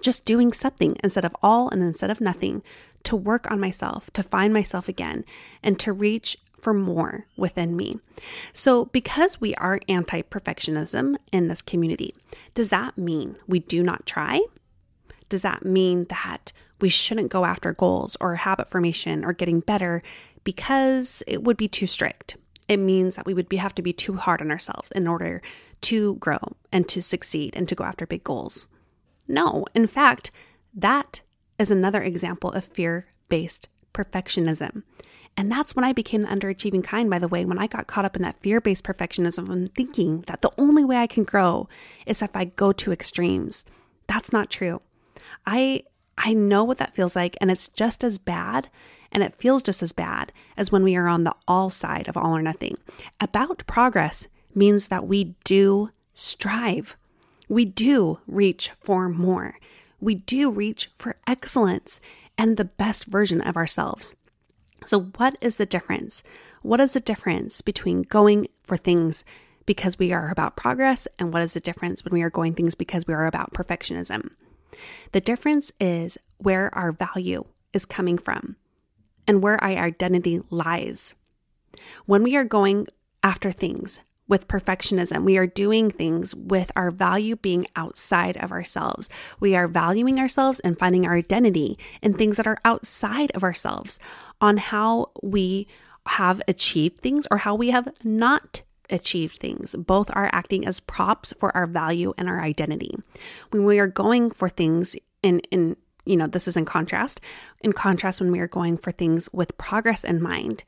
just 0.00 0.24
doing 0.24 0.52
something 0.52 0.96
instead 1.04 1.24
of 1.24 1.36
all 1.40 1.68
and 1.68 1.84
instead 1.84 2.10
of 2.10 2.20
nothing, 2.20 2.64
to 3.04 3.14
work 3.14 3.48
on 3.48 3.60
myself, 3.60 4.10
to 4.14 4.24
find 4.24 4.52
myself 4.52 4.88
again, 4.88 5.24
and 5.62 5.78
to 5.78 5.92
reach 5.92 6.36
for 6.58 6.74
more 6.74 7.26
within 7.36 7.76
me. 7.76 8.00
So, 8.52 8.86
because 8.86 9.40
we 9.40 9.54
are 9.54 9.78
anti 9.88 10.22
perfectionism 10.22 11.14
in 11.30 11.46
this 11.46 11.62
community, 11.62 12.12
does 12.54 12.70
that 12.70 12.98
mean 12.98 13.36
we 13.46 13.60
do 13.60 13.84
not 13.84 14.04
try? 14.04 14.40
Does 15.28 15.42
that 15.42 15.64
mean 15.64 16.06
that 16.08 16.52
we 16.80 16.88
shouldn't 16.88 17.30
go 17.30 17.44
after 17.44 17.72
goals 17.72 18.16
or 18.20 18.36
habit 18.36 18.68
formation 18.68 19.24
or 19.24 19.32
getting 19.32 19.60
better 19.60 20.02
because 20.44 21.22
it 21.26 21.42
would 21.42 21.56
be 21.56 21.68
too 21.68 21.86
strict? 21.86 22.36
It 22.68 22.78
means 22.78 23.16
that 23.16 23.26
we 23.26 23.34
would 23.34 23.48
be, 23.48 23.56
have 23.56 23.74
to 23.76 23.82
be 23.82 23.92
too 23.92 24.14
hard 24.14 24.40
on 24.40 24.50
ourselves 24.50 24.90
in 24.92 25.08
order 25.08 25.42
to 25.82 26.16
grow 26.16 26.38
and 26.72 26.88
to 26.88 27.02
succeed 27.02 27.54
and 27.56 27.68
to 27.68 27.74
go 27.74 27.84
after 27.84 28.06
big 28.06 28.24
goals. 28.24 28.68
No, 29.26 29.64
in 29.74 29.86
fact, 29.86 30.30
that 30.74 31.22
is 31.58 31.70
another 31.70 32.02
example 32.02 32.52
of 32.52 32.64
fear 32.64 33.06
based 33.28 33.68
perfectionism. 33.92 34.82
And 35.36 35.52
that's 35.52 35.76
when 35.76 35.84
I 35.84 35.92
became 35.92 36.22
the 36.22 36.28
underachieving 36.28 36.82
kind, 36.82 37.08
by 37.08 37.20
the 37.20 37.28
way, 37.28 37.44
when 37.44 37.58
I 37.58 37.68
got 37.68 37.86
caught 37.86 38.04
up 38.04 38.16
in 38.16 38.22
that 38.22 38.40
fear 38.40 38.60
based 38.60 38.84
perfectionism 38.84 39.48
and 39.50 39.72
thinking 39.74 40.22
that 40.26 40.42
the 40.42 40.50
only 40.58 40.84
way 40.84 40.96
I 40.96 41.06
can 41.06 41.24
grow 41.24 41.68
is 42.06 42.22
if 42.22 42.34
I 42.34 42.46
go 42.46 42.72
to 42.72 42.92
extremes. 42.92 43.64
That's 44.08 44.32
not 44.32 44.50
true. 44.50 44.80
I 45.50 45.84
I 46.18 46.34
know 46.34 46.62
what 46.62 46.76
that 46.76 46.92
feels 46.94 47.16
like 47.16 47.36
and 47.40 47.50
it's 47.50 47.68
just 47.68 48.04
as 48.04 48.18
bad 48.18 48.68
and 49.10 49.22
it 49.22 49.34
feels 49.34 49.62
just 49.62 49.82
as 49.82 49.92
bad 49.92 50.30
as 50.58 50.70
when 50.70 50.84
we 50.84 50.94
are 50.94 51.08
on 51.08 51.24
the 51.24 51.34
all 51.46 51.70
side 51.70 52.06
of 52.06 52.18
all 52.18 52.36
or 52.36 52.42
nothing. 52.42 52.76
About 53.18 53.66
progress 53.66 54.28
means 54.54 54.88
that 54.88 55.06
we 55.06 55.36
do 55.44 55.90
strive. 56.12 56.96
We 57.48 57.64
do 57.64 58.20
reach 58.26 58.72
for 58.80 59.08
more. 59.08 59.56
We 60.00 60.16
do 60.16 60.50
reach 60.50 60.90
for 60.96 61.16
excellence 61.26 61.98
and 62.36 62.56
the 62.56 62.66
best 62.66 63.06
version 63.06 63.40
of 63.40 63.56
ourselves. 63.56 64.14
So, 64.84 65.00
what 65.16 65.38
is 65.40 65.56
the 65.56 65.66
difference? 65.66 66.22
What 66.60 66.80
is 66.80 66.92
the 66.92 67.00
difference 67.00 67.62
between 67.62 68.02
going 68.02 68.48
for 68.62 68.76
things 68.76 69.24
because 69.64 69.98
we 69.98 70.12
are 70.12 70.30
about 70.30 70.56
progress 70.56 71.08
and 71.18 71.32
what 71.32 71.42
is 71.42 71.54
the 71.54 71.60
difference 71.60 72.04
when 72.04 72.12
we 72.12 72.22
are 72.22 72.30
going 72.30 72.52
things 72.52 72.74
because 72.74 73.06
we 73.06 73.14
are 73.14 73.26
about 73.26 73.52
perfectionism? 73.52 74.30
The 75.12 75.20
difference 75.20 75.72
is 75.80 76.18
where 76.38 76.74
our 76.74 76.92
value 76.92 77.44
is 77.72 77.84
coming 77.86 78.18
from 78.18 78.56
and 79.26 79.42
where 79.42 79.62
our 79.62 79.70
identity 79.70 80.40
lies. 80.50 81.14
When 82.06 82.22
we 82.22 82.36
are 82.36 82.44
going 82.44 82.86
after 83.22 83.52
things 83.52 84.00
with 84.26 84.48
perfectionism, 84.48 85.24
we 85.24 85.38
are 85.38 85.46
doing 85.46 85.90
things 85.90 86.34
with 86.34 86.70
our 86.76 86.90
value 86.90 87.36
being 87.36 87.66
outside 87.76 88.36
of 88.38 88.52
ourselves. 88.52 89.08
We 89.40 89.56
are 89.56 89.68
valuing 89.68 90.18
ourselves 90.18 90.60
and 90.60 90.78
finding 90.78 91.06
our 91.06 91.16
identity 91.16 91.78
in 92.02 92.14
things 92.14 92.36
that 92.36 92.46
are 92.46 92.58
outside 92.64 93.30
of 93.32 93.42
ourselves 93.42 93.98
on 94.40 94.58
how 94.58 95.10
we 95.22 95.66
have 96.06 96.40
achieved 96.48 97.00
things 97.00 97.26
or 97.30 97.38
how 97.38 97.54
we 97.54 97.70
have 97.70 97.92
not 98.04 98.62
achieve 98.90 99.32
things. 99.32 99.74
Both 99.74 100.10
are 100.14 100.30
acting 100.32 100.66
as 100.66 100.80
props 100.80 101.32
for 101.38 101.56
our 101.56 101.66
value 101.66 102.14
and 102.16 102.28
our 102.28 102.40
identity. 102.40 102.96
When 103.50 103.64
we 103.64 103.78
are 103.78 103.86
going 103.86 104.30
for 104.30 104.48
things 104.48 104.96
in 105.22 105.40
in 105.50 105.76
you 106.04 106.16
know, 106.16 106.26
this 106.26 106.48
is 106.48 106.56
in 106.56 106.64
contrast. 106.64 107.20
In 107.60 107.74
contrast, 107.74 108.20
when 108.20 108.32
we 108.32 108.40
are 108.40 108.48
going 108.48 108.78
for 108.78 108.90
things 108.90 109.28
with 109.32 109.58
progress 109.58 110.04
in 110.04 110.22
mind, 110.22 110.64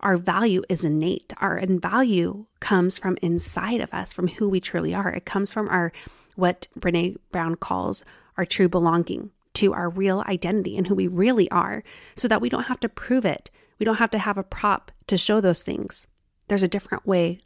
our 0.00 0.16
value 0.16 0.62
is 0.68 0.84
innate. 0.84 1.32
Our 1.38 1.60
value 1.66 2.46
comes 2.60 2.96
from 2.96 3.18
inside 3.20 3.80
of 3.80 3.92
us, 3.92 4.12
from 4.12 4.28
who 4.28 4.48
we 4.48 4.60
truly 4.60 4.94
are. 4.94 5.08
It 5.10 5.24
comes 5.24 5.52
from 5.52 5.68
our 5.68 5.92
what 6.36 6.68
Brene 6.78 7.16
Brown 7.32 7.56
calls 7.56 8.04
our 8.36 8.44
true 8.44 8.68
belonging 8.68 9.30
to 9.54 9.72
our 9.72 9.88
real 9.88 10.22
identity 10.28 10.76
and 10.76 10.86
who 10.86 10.94
we 10.94 11.08
really 11.08 11.50
are, 11.50 11.82
so 12.14 12.28
that 12.28 12.40
we 12.40 12.48
don't 12.48 12.66
have 12.66 12.80
to 12.80 12.88
prove 12.88 13.24
it. 13.24 13.50
We 13.78 13.84
don't 13.84 13.96
have 13.96 14.10
to 14.10 14.18
have 14.18 14.38
a 14.38 14.44
prop 14.44 14.92
to 15.08 15.18
show 15.18 15.40
those 15.40 15.62
things. 15.62 16.06
There's 16.48 16.62
a 16.62 16.68
different 16.68 17.06
way 17.06 17.40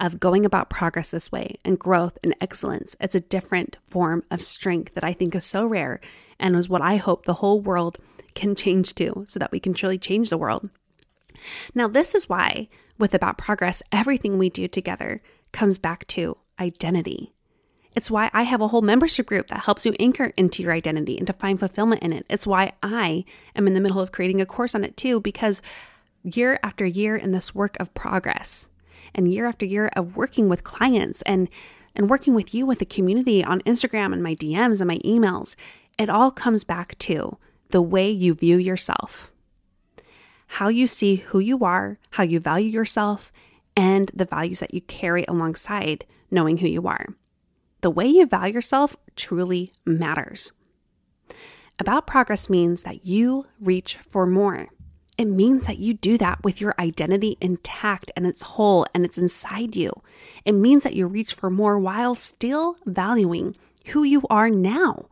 of 0.00 0.20
going 0.20 0.46
about 0.46 0.70
progress 0.70 1.10
this 1.10 1.32
way 1.32 1.56
and 1.64 1.78
growth 1.78 2.18
and 2.22 2.34
excellence. 2.40 2.96
It's 3.00 3.14
a 3.14 3.20
different 3.20 3.78
form 3.86 4.22
of 4.30 4.40
strength 4.40 4.94
that 4.94 5.04
I 5.04 5.12
think 5.12 5.34
is 5.34 5.44
so 5.44 5.66
rare 5.66 6.00
and 6.38 6.54
is 6.54 6.68
what 6.68 6.82
I 6.82 6.96
hope 6.96 7.24
the 7.24 7.34
whole 7.34 7.60
world 7.60 7.98
can 8.34 8.54
change 8.54 8.94
to 8.94 9.24
so 9.26 9.38
that 9.38 9.50
we 9.50 9.60
can 9.60 9.74
truly 9.74 9.98
change 9.98 10.30
the 10.30 10.38
world. 10.38 10.70
Now, 11.74 11.88
this 11.88 12.14
is 12.14 12.28
why, 12.28 12.68
with 12.98 13.14
About 13.14 13.38
Progress, 13.38 13.82
everything 13.92 14.38
we 14.38 14.50
do 14.50 14.68
together 14.68 15.20
comes 15.52 15.78
back 15.78 16.06
to 16.08 16.36
identity. 16.60 17.32
It's 17.94 18.10
why 18.10 18.30
I 18.32 18.42
have 18.42 18.60
a 18.60 18.68
whole 18.68 18.82
membership 18.82 19.26
group 19.26 19.48
that 19.48 19.64
helps 19.64 19.84
you 19.84 19.94
anchor 19.98 20.32
into 20.36 20.62
your 20.62 20.72
identity 20.72 21.18
and 21.18 21.26
to 21.26 21.32
find 21.32 21.58
fulfillment 21.58 22.02
in 22.02 22.12
it. 22.12 22.26
It's 22.28 22.46
why 22.46 22.72
I 22.82 23.24
am 23.56 23.66
in 23.66 23.74
the 23.74 23.80
middle 23.80 24.00
of 24.00 24.12
creating 24.12 24.40
a 24.40 24.46
course 24.46 24.74
on 24.74 24.84
it 24.84 24.96
too, 24.96 25.20
because 25.20 25.62
year 26.22 26.60
after 26.62 26.86
year 26.86 27.16
in 27.16 27.32
this 27.32 27.54
work 27.54 27.76
of 27.80 27.94
progress, 27.94 28.68
and 29.14 29.32
year 29.32 29.46
after 29.46 29.66
year 29.66 29.90
of 29.96 30.16
working 30.16 30.48
with 30.48 30.64
clients 30.64 31.22
and 31.22 31.48
and 31.94 32.08
working 32.08 32.34
with 32.34 32.54
you 32.54 32.64
with 32.64 32.78
the 32.78 32.86
community 32.86 33.42
on 33.42 33.60
Instagram 33.62 34.12
and 34.12 34.22
my 34.22 34.34
DMs 34.34 34.80
and 34.80 34.86
my 34.86 34.98
emails, 34.98 35.56
it 35.98 36.08
all 36.08 36.30
comes 36.30 36.62
back 36.62 36.96
to 36.98 37.36
the 37.70 37.82
way 37.82 38.08
you 38.08 38.34
view 38.34 38.56
yourself. 38.56 39.32
How 40.46 40.68
you 40.68 40.86
see 40.86 41.16
who 41.16 41.40
you 41.40 41.64
are, 41.64 41.98
how 42.10 42.22
you 42.22 42.40
value 42.40 42.70
yourself, 42.70 43.32
and 43.76 44.10
the 44.14 44.24
values 44.24 44.60
that 44.60 44.72
you 44.72 44.80
carry 44.80 45.24
alongside 45.26 46.04
knowing 46.30 46.58
who 46.58 46.68
you 46.68 46.86
are. 46.86 47.06
The 47.80 47.90
way 47.90 48.06
you 48.06 48.26
value 48.26 48.54
yourself 48.54 48.96
truly 49.16 49.72
matters. 49.84 50.52
About 51.78 52.06
progress 52.06 52.50
means 52.50 52.82
that 52.82 53.06
you 53.06 53.46
reach 53.60 53.96
for 53.96 54.26
more. 54.26 54.68
It 55.18 55.26
means 55.26 55.66
that 55.66 55.78
you 55.78 55.94
do 55.94 56.16
that 56.18 56.44
with 56.44 56.60
your 56.60 56.76
identity 56.78 57.36
intact 57.40 58.12
and 58.16 58.24
it's 58.24 58.42
whole 58.42 58.86
and 58.94 59.04
it's 59.04 59.18
inside 59.18 59.74
you. 59.74 59.92
It 60.44 60.52
means 60.52 60.84
that 60.84 60.94
you 60.94 61.08
reach 61.08 61.34
for 61.34 61.50
more 61.50 61.76
while 61.78 62.14
still 62.14 62.76
valuing 62.86 63.56
who 63.86 64.04
you 64.04 64.22
are 64.30 64.48
now 64.48 65.06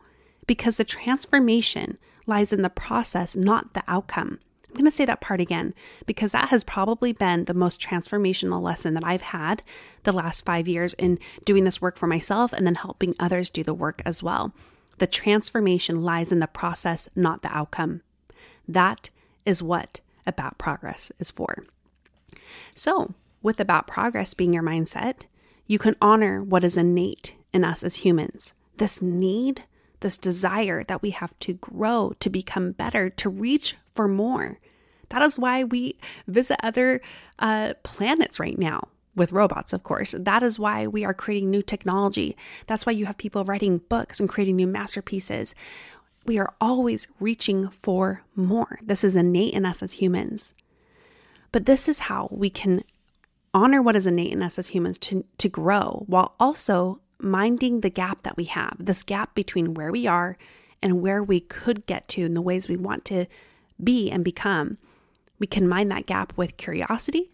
because 0.47 0.77
the 0.77 0.85
transformation 0.85 1.99
lies 2.25 2.53
in 2.53 2.63
the 2.63 2.71
process, 2.71 3.35
not 3.35 3.75
the 3.75 3.83
outcome. 3.89 4.39
I'm 4.69 4.75
going 4.75 4.85
to 4.85 4.91
say 4.91 5.07
that 5.07 5.21
part 5.21 5.41
again 5.41 5.75
because 6.05 6.33
that 6.33 6.51
has 6.51 6.63
probably 6.63 7.13
been 7.13 7.47
the 7.47 7.55
most 7.55 7.81
transformational 7.81 8.61
lesson 8.61 8.95
that 8.95 9.05
I've 9.05 9.23
had 9.23 9.63
the 10.05 10.13
last 10.13 10.45
five 10.45 10.69
years 10.69 10.95
in 10.95 11.19
doing 11.45 11.65
this 11.65 11.81
work 11.81 11.97
for 11.97 12.07
myself 12.07 12.53
and 12.53 12.65
then 12.65 12.75
helping 12.77 13.17
others 13.19 13.51
do 13.51 13.65
the 13.65 13.75
work 13.75 14.03
as 14.05 14.23
well. 14.23 14.55
The 14.99 15.07
transformation 15.07 16.03
lies 16.03 16.31
in 16.31 16.39
the 16.39 16.47
process, 16.47 17.09
not 17.17 17.43
the 17.43 17.57
outcome. 17.57 18.03
That 18.69 19.11
is 19.47 19.63
what 19.63 20.01
About 20.27 20.59
Progress 20.59 21.11
is 21.19 21.31
for. 21.31 21.65
So, 22.75 23.15
with 23.43 23.61
About 23.61 23.87
Progress 23.87 24.35
being 24.35 24.53
your 24.53 24.63
mindset, 24.63 25.23
you 25.67 25.79
can 25.79 25.97
honor 26.03 26.43
what 26.43 26.65
is 26.65 26.77
innate 26.77 27.35
in 27.53 27.65
us 27.65 27.83
as 27.83 27.97
humans 27.97 28.53
this 28.77 29.01
need, 29.01 29.65
this 30.01 30.19
desire 30.19 30.85
that 30.85 31.03
we 31.03 31.11
have 31.11 31.39
to 31.41 31.55
grow, 31.55 32.13
to 32.21 32.31
become 32.31 32.73
better, 32.73 33.09
to 33.11 33.29
reach 33.29 33.77
for 33.95 34.09
more. 34.09 34.59
That 35.09 35.23
is 35.23 35.39
why 35.39 35.65
we 35.65 35.99
visit 36.27 36.59
other 36.63 37.01
uh, 37.39 37.75
planets 37.83 38.41
right 38.41 38.59
now 38.59 38.89
with 39.15 39.33
robots, 39.33 39.73
of 39.73 39.83
course. 39.83 40.15
That 40.19 40.43
is 40.43 40.59
why 40.59 40.87
we 40.87 41.05
are 41.05 41.15
creating 41.15 41.51
new 41.51 41.63
technology. 41.63 42.37
That's 42.67 42.85
why 42.85 42.93
you 42.93 43.07
have 43.07 43.17
people 43.17 43.45
writing 43.45 43.79
books 43.89 44.21
and 44.21 44.29
creating 44.29 44.57
new 44.57 44.67
masterpieces. 44.67 45.55
We 46.27 46.39
are 46.39 46.53
always 46.61 47.07
reaching 47.21 47.71
for 47.71 48.23
more. 48.35 48.81
This 48.83 49.05
is 49.05 49.15
innate 49.15 49.55
in 49.55 49.65
us 49.65 49.83
as 49.83 49.93
humans. 49.93 50.55
But 51.53 51.67
this 51.67 51.89
is 51.89 52.01
how 52.01 52.29
we 52.33 52.51
can 52.51 52.83
honor 53.55 53.81
what 53.81 53.97
is 53.97 54.09
innate 54.09 54.33
in 54.33 54.43
us 54.43 54.59
as 54.59 54.69
humans 54.69 54.99
to, 54.99 55.25
to 55.39 55.49
grow 55.49 56.05
while 56.07 56.35
also 56.41 57.01
minding 57.19 57.81
the 57.81 57.91
gap 57.91 58.23
that 58.23 58.37
we 58.37 58.45
have, 58.45 58.77
this 58.79 59.05
gap 59.05 59.35
between 59.35 59.75
where 59.75 59.93
we 59.93 60.07
are 60.07 60.37
and 60.83 61.01
where 61.01 61.23
we 61.23 61.41
could 61.41 61.87
get 61.87 62.09
to 62.09 62.25
in 62.25 62.35
the 62.35 62.43
ways 62.43 62.69
we 62.69 62.77
want 62.77 63.05
to 63.07 63.27
be 63.83 64.11
and 64.11 64.25
become. 64.25 64.79
We 65.39 65.47
can 65.47 65.69
mind 65.69 65.91
that 65.93 66.07
gap 66.07 66.37
with 66.37 66.57
curiosity 66.57 67.31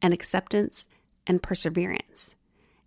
and 0.00 0.14
acceptance 0.14 0.86
and 1.26 1.42
perseverance 1.42 2.36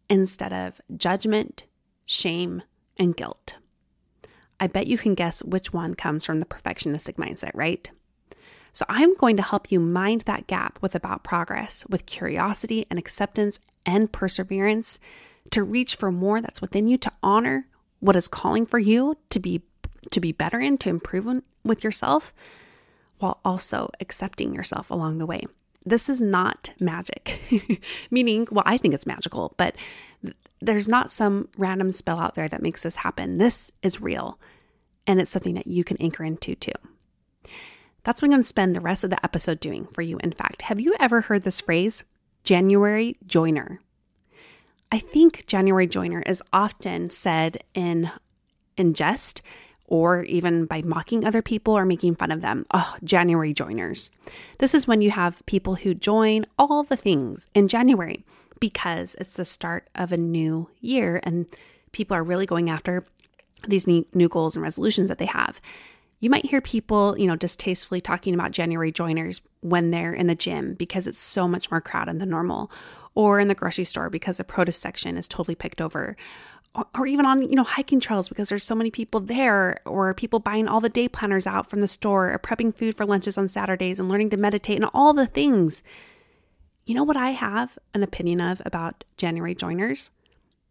instead 0.09 0.53
of 0.53 0.79
judgment, 0.95 1.65
shame, 2.05 2.63
and 2.97 3.15
guilt. 3.15 3.55
I 4.61 4.67
bet 4.67 4.87
you 4.87 4.97
can 4.97 5.15
guess 5.15 5.43
which 5.43 5.73
one 5.73 5.95
comes 5.95 6.23
from 6.23 6.39
the 6.39 6.45
perfectionistic 6.45 7.15
mindset, 7.15 7.51
right? 7.55 7.89
So 8.73 8.85
I'm 8.87 9.15
going 9.15 9.35
to 9.37 9.43
help 9.43 9.71
you 9.71 9.79
mind 9.79 10.21
that 10.21 10.45
gap 10.47 10.79
with 10.81 10.95
about 10.95 11.23
progress, 11.23 11.83
with 11.89 12.05
curiosity 12.05 12.85
and 12.89 12.97
acceptance 12.97 13.59
and 13.85 14.11
perseverance 14.11 14.99
to 15.49 15.63
reach 15.63 15.95
for 15.95 16.11
more 16.11 16.41
that's 16.41 16.61
within 16.61 16.87
you, 16.87 16.97
to 16.99 17.11
honor 17.23 17.65
what 17.99 18.15
is 18.15 18.27
calling 18.27 18.65
for 18.67 18.79
you 18.79 19.17
to 19.31 19.39
be 19.39 19.63
to 20.11 20.19
be 20.19 20.31
better 20.31 20.59
in, 20.59 20.77
to 20.79 20.89
improve 20.89 21.27
with 21.63 21.83
yourself, 21.83 22.33
while 23.19 23.39
also 23.45 23.89
accepting 23.99 24.53
yourself 24.53 24.89
along 24.89 25.19
the 25.19 25.27
way. 25.27 25.41
This 25.85 26.09
is 26.09 26.19
not 26.19 26.71
magic, 26.79 27.39
meaning, 28.11 28.47
well, 28.51 28.63
I 28.65 28.77
think 28.77 28.95
it's 28.95 29.05
magical, 29.05 29.53
but 29.57 29.75
there's 30.61 30.87
not 30.87 31.11
some 31.11 31.49
random 31.57 31.91
spell 31.91 32.19
out 32.19 32.35
there 32.35 32.47
that 32.47 32.61
makes 32.61 32.83
this 32.83 32.97
happen. 32.97 33.37
This 33.37 33.71
is 33.81 34.01
real, 34.01 34.39
and 35.07 35.19
it's 35.19 35.31
something 35.31 35.55
that 35.55 35.67
you 35.67 35.83
can 35.83 35.97
anchor 35.99 36.23
into 36.23 36.55
too. 36.55 36.71
That's 38.03 38.21
what 38.21 38.27
I'm 38.27 38.31
going 38.31 38.41
to 38.41 38.47
spend 38.47 38.75
the 38.75 38.81
rest 38.81 39.03
of 39.03 39.09
the 39.09 39.23
episode 39.23 39.59
doing 39.59 39.85
for 39.85 40.01
you. 40.01 40.17
In 40.23 40.31
fact, 40.31 40.63
have 40.63 40.79
you 40.79 40.95
ever 40.99 41.21
heard 41.21 41.43
this 41.43 41.61
phrase, 41.61 42.03
January 42.43 43.17
joiner? 43.25 43.79
I 44.91 44.99
think 44.99 45.45
January 45.45 45.87
joiner 45.87 46.21
is 46.21 46.43
often 46.51 47.09
said 47.09 47.63
in 47.73 48.11
in 48.77 48.93
jest 48.93 49.41
or 49.85 50.23
even 50.23 50.65
by 50.65 50.81
mocking 50.81 51.25
other 51.25 51.41
people 51.41 51.77
or 51.77 51.85
making 51.85 52.15
fun 52.15 52.31
of 52.31 52.41
them. 52.41 52.65
Oh, 52.73 52.95
January 53.03 53.53
joiners. 53.53 54.09
This 54.57 54.73
is 54.73 54.87
when 54.87 55.01
you 55.01 55.11
have 55.11 55.45
people 55.45 55.75
who 55.75 55.93
join 55.93 56.45
all 56.57 56.83
the 56.83 56.95
things 56.95 57.47
in 57.53 57.67
January 57.67 58.23
because 58.61 59.15
it's 59.15 59.33
the 59.33 59.43
start 59.43 59.89
of 59.93 60.13
a 60.13 60.17
new 60.17 60.69
year 60.79 61.19
and 61.23 61.45
people 61.91 62.15
are 62.15 62.23
really 62.23 62.45
going 62.45 62.69
after 62.69 63.03
these 63.67 63.85
new 63.85 64.29
goals 64.29 64.55
and 64.55 64.63
resolutions 64.63 65.09
that 65.09 65.17
they 65.17 65.25
have. 65.25 65.59
You 66.19 66.29
might 66.29 66.45
hear 66.45 66.61
people, 66.61 67.17
you 67.17 67.25
know, 67.25 67.35
distastefully 67.35 67.99
talking 67.99 68.33
about 68.33 68.51
January 68.51 68.91
joiners 68.91 69.41
when 69.61 69.89
they're 69.89 70.13
in 70.13 70.27
the 70.27 70.35
gym 70.35 70.75
because 70.75 71.07
it's 71.07 71.19
so 71.19 71.47
much 71.47 71.71
more 71.71 71.81
crowded 71.81 72.19
than 72.19 72.29
normal, 72.29 72.71
or 73.15 73.39
in 73.39 73.47
the 73.47 73.55
grocery 73.55 73.83
store 73.83 74.09
because 74.09 74.37
the 74.37 74.43
produce 74.43 74.77
section 74.77 75.17
is 75.17 75.27
totally 75.27 75.55
picked 75.55 75.81
over, 75.81 76.15
or, 76.75 76.85
or 76.95 77.07
even 77.07 77.25
on, 77.25 77.41
you 77.41 77.55
know, 77.55 77.63
hiking 77.63 77.99
trails 77.99 78.29
because 78.29 78.49
there's 78.49 78.63
so 78.63 78.75
many 78.75 78.91
people 78.91 79.19
there, 79.19 79.81
or 79.85 80.13
people 80.13 80.39
buying 80.39 80.67
all 80.67 80.79
the 80.79 80.89
day 80.89 81.07
planners 81.07 81.47
out 81.47 81.67
from 81.67 81.81
the 81.81 81.87
store, 81.87 82.31
or 82.31 82.37
prepping 82.37 82.73
food 82.73 82.95
for 82.95 83.05
lunches 83.05 83.37
on 83.37 83.47
Saturdays 83.47 83.99
and 83.99 84.07
learning 84.07 84.29
to 84.29 84.37
meditate 84.37 84.77
and 84.77 84.89
all 84.93 85.13
the 85.13 85.27
things. 85.27 85.81
You 86.91 86.95
know 86.95 87.05
what 87.05 87.15
I 87.15 87.29
have 87.29 87.79
an 87.93 88.03
opinion 88.03 88.41
of 88.41 88.61
about 88.65 89.05
January 89.15 89.55
joiners? 89.55 90.11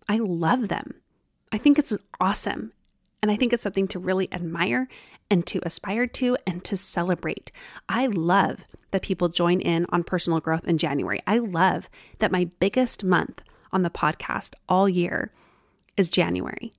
I 0.06 0.18
love 0.18 0.68
them. 0.68 0.96
I 1.50 1.56
think 1.56 1.78
it's 1.78 1.96
awesome. 2.20 2.74
And 3.22 3.30
I 3.30 3.36
think 3.36 3.54
it's 3.54 3.62
something 3.62 3.88
to 3.88 3.98
really 3.98 4.30
admire 4.30 4.86
and 5.30 5.46
to 5.46 5.60
aspire 5.62 6.06
to 6.08 6.36
and 6.46 6.62
to 6.64 6.76
celebrate. 6.76 7.50
I 7.88 8.06
love 8.06 8.66
that 8.90 9.00
people 9.00 9.30
join 9.30 9.62
in 9.62 9.86
on 9.88 10.04
personal 10.04 10.40
growth 10.40 10.68
in 10.68 10.76
January. 10.76 11.22
I 11.26 11.38
love 11.38 11.88
that 12.18 12.30
my 12.30 12.50
biggest 12.60 13.02
month 13.02 13.42
on 13.72 13.80
the 13.80 13.88
podcast 13.88 14.54
all 14.68 14.90
year 14.90 15.32
is 15.96 16.10
January. 16.10 16.74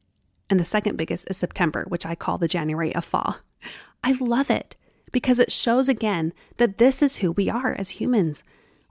And 0.51 0.59
the 0.59 0.65
second 0.65 0.97
biggest 0.97 1.27
is 1.31 1.37
September, 1.37 1.85
which 1.87 2.05
I 2.05 2.13
call 2.13 2.37
the 2.37 2.47
January 2.47 2.93
of 2.93 3.05
fall. 3.05 3.37
I 4.03 4.11
love 4.19 4.51
it 4.51 4.75
because 5.11 5.39
it 5.39 5.51
shows 5.51 5.89
again 5.89 6.31
that 6.57 6.77
this 6.77 7.01
is 7.01 7.15
who 7.15 7.31
we 7.31 7.49
are 7.49 7.73
as 7.73 7.89
humans. 7.89 8.43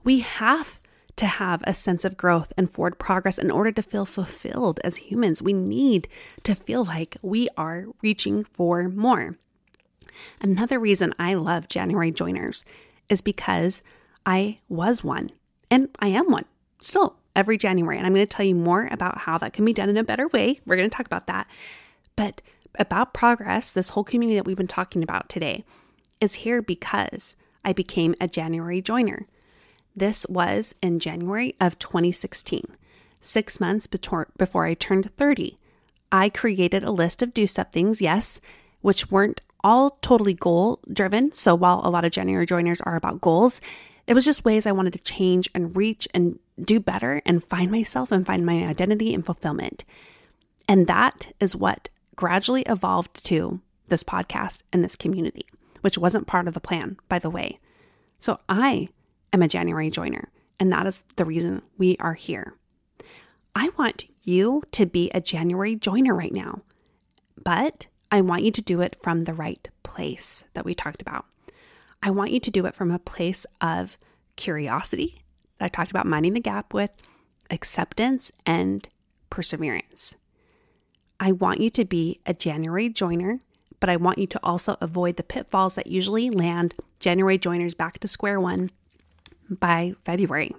We 0.03 0.19
have 0.19 0.79
to 1.17 1.25
have 1.25 1.63
a 1.65 1.73
sense 1.73 2.05
of 2.05 2.17
growth 2.17 2.51
and 2.57 2.71
forward 2.71 2.97
progress 2.97 3.37
in 3.37 3.51
order 3.51 3.71
to 3.71 3.81
feel 3.81 4.05
fulfilled 4.05 4.79
as 4.83 4.95
humans. 4.95 5.41
We 5.41 5.53
need 5.53 6.07
to 6.43 6.55
feel 6.55 6.83
like 6.83 7.17
we 7.21 7.47
are 7.57 7.85
reaching 8.01 8.43
for 8.43 8.89
more. 8.89 9.35
Another 10.41 10.79
reason 10.79 11.13
I 11.19 11.35
love 11.35 11.67
January 11.67 12.11
joiners 12.11 12.65
is 13.09 13.21
because 13.21 13.81
I 14.25 14.59
was 14.69 15.03
one 15.03 15.31
and 15.69 15.89
I 15.99 16.07
am 16.07 16.31
one 16.31 16.45
still 16.79 17.15
every 17.35 17.57
January. 17.57 17.97
And 17.97 18.05
I'm 18.05 18.13
going 18.13 18.25
to 18.25 18.35
tell 18.35 18.45
you 18.45 18.55
more 18.55 18.87
about 18.91 19.19
how 19.19 19.37
that 19.37 19.53
can 19.53 19.65
be 19.65 19.73
done 19.73 19.89
in 19.89 19.97
a 19.97 20.03
better 20.03 20.27
way. 20.27 20.59
We're 20.65 20.75
going 20.75 20.89
to 20.89 20.95
talk 20.95 21.05
about 21.05 21.27
that. 21.27 21.47
But 22.15 22.41
about 22.77 23.13
progress, 23.13 23.71
this 23.71 23.89
whole 23.89 24.03
community 24.03 24.35
that 24.35 24.45
we've 24.45 24.57
been 24.57 24.67
talking 24.67 25.03
about 25.03 25.29
today 25.29 25.63
is 26.19 26.35
here 26.35 26.61
because 26.61 27.35
I 27.63 27.73
became 27.73 28.15
a 28.19 28.27
January 28.27 28.81
joiner. 28.81 29.27
This 29.95 30.25
was 30.29 30.73
in 30.81 30.99
January 30.99 31.55
of 31.59 31.77
2016, 31.79 32.63
six 33.19 33.59
months 33.59 33.87
before 33.87 34.65
I 34.65 34.73
turned 34.73 35.13
30. 35.15 35.57
I 36.11 36.29
created 36.29 36.83
a 36.83 36.91
list 36.91 37.21
of 37.21 37.33
do 37.33 37.47
somethings, 37.47 38.01
yes, 38.01 38.39
which 38.81 39.11
weren't 39.11 39.41
all 39.63 39.91
totally 40.01 40.33
goal 40.33 40.79
driven. 40.91 41.31
So 41.31 41.55
while 41.55 41.81
a 41.83 41.89
lot 41.89 42.05
of 42.05 42.11
January 42.11 42.45
joiners 42.45 42.81
are 42.81 42.95
about 42.95 43.21
goals, 43.21 43.61
it 44.07 44.13
was 44.13 44.25
just 44.25 44.45
ways 44.45 44.65
I 44.65 44.71
wanted 44.71 44.93
to 44.93 44.99
change 44.99 45.49
and 45.53 45.75
reach 45.75 46.07
and 46.13 46.39
do 46.61 46.79
better 46.79 47.21
and 47.25 47.43
find 47.43 47.71
myself 47.71 48.11
and 48.11 48.25
find 48.25 48.45
my 48.45 48.65
identity 48.65 49.13
and 49.13 49.25
fulfillment. 49.25 49.85
And 50.67 50.87
that 50.87 51.33
is 51.39 51.55
what 51.55 51.89
gradually 52.15 52.63
evolved 52.63 53.25
to 53.25 53.61
this 53.87 54.03
podcast 54.03 54.63
and 54.71 54.83
this 54.83 54.95
community, 54.95 55.45
which 55.81 55.97
wasn't 55.97 56.27
part 56.27 56.47
of 56.47 56.53
the 56.53 56.59
plan, 56.59 56.97
by 57.07 57.19
the 57.19 57.29
way. 57.29 57.59
So 58.19 58.39
I 58.49 58.87
am 59.33 59.41
a 59.41 59.47
January 59.47 59.89
joiner, 59.89 60.29
and 60.59 60.71
that 60.71 60.87
is 60.87 61.03
the 61.15 61.25
reason 61.25 61.61
we 61.77 61.97
are 61.99 62.13
here. 62.13 62.55
I 63.55 63.69
want 63.77 64.05
you 64.23 64.63
to 64.71 64.85
be 64.85 65.09
a 65.13 65.21
January 65.21 65.75
joiner 65.75 66.13
right 66.13 66.33
now, 66.33 66.61
but 67.41 67.87
I 68.11 68.21
want 68.21 68.43
you 68.43 68.51
to 68.51 68.61
do 68.61 68.81
it 68.81 68.95
from 69.01 69.21
the 69.21 69.33
right 69.33 69.67
place 69.83 70.45
that 70.53 70.65
we 70.65 70.75
talked 70.75 71.01
about. 71.01 71.25
I 72.03 72.11
want 72.11 72.31
you 72.31 72.39
to 72.39 72.51
do 72.51 72.65
it 72.65 72.75
from 72.75 72.91
a 72.91 72.99
place 72.99 73.45
of 73.59 73.97
curiosity 74.35 75.23
that 75.57 75.65
I 75.65 75.69
talked 75.69 75.91
about 75.91 76.05
minding 76.05 76.33
the 76.33 76.39
gap 76.39 76.73
with, 76.73 76.91
acceptance 77.49 78.31
and 78.45 78.87
perseverance. 79.29 80.15
I 81.19 81.31
want 81.31 81.61
you 81.61 81.69
to 81.71 81.85
be 81.85 82.19
a 82.25 82.33
January 82.33 82.89
joiner, 82.89 83.39
but 83.79 83.89
I 83.89 83.95
want 83.95 84.17
you 84.17 84.27
to 84.27 84.39
also 84.41 84.77
avoid 84.81 85.17
the 85.17 85.23
pitfalls 85.23 85.75
that 85.75 85.87
usually 85.87 86.29
land 86.29 86.73
January 86.99 87.37
joiners 87.37 87.73
back 87.73 87.99
to 87.99 88.07
square 88.07 88.39
one 88.39 88.71
by 89.51 89.93
February. 90.05 90.55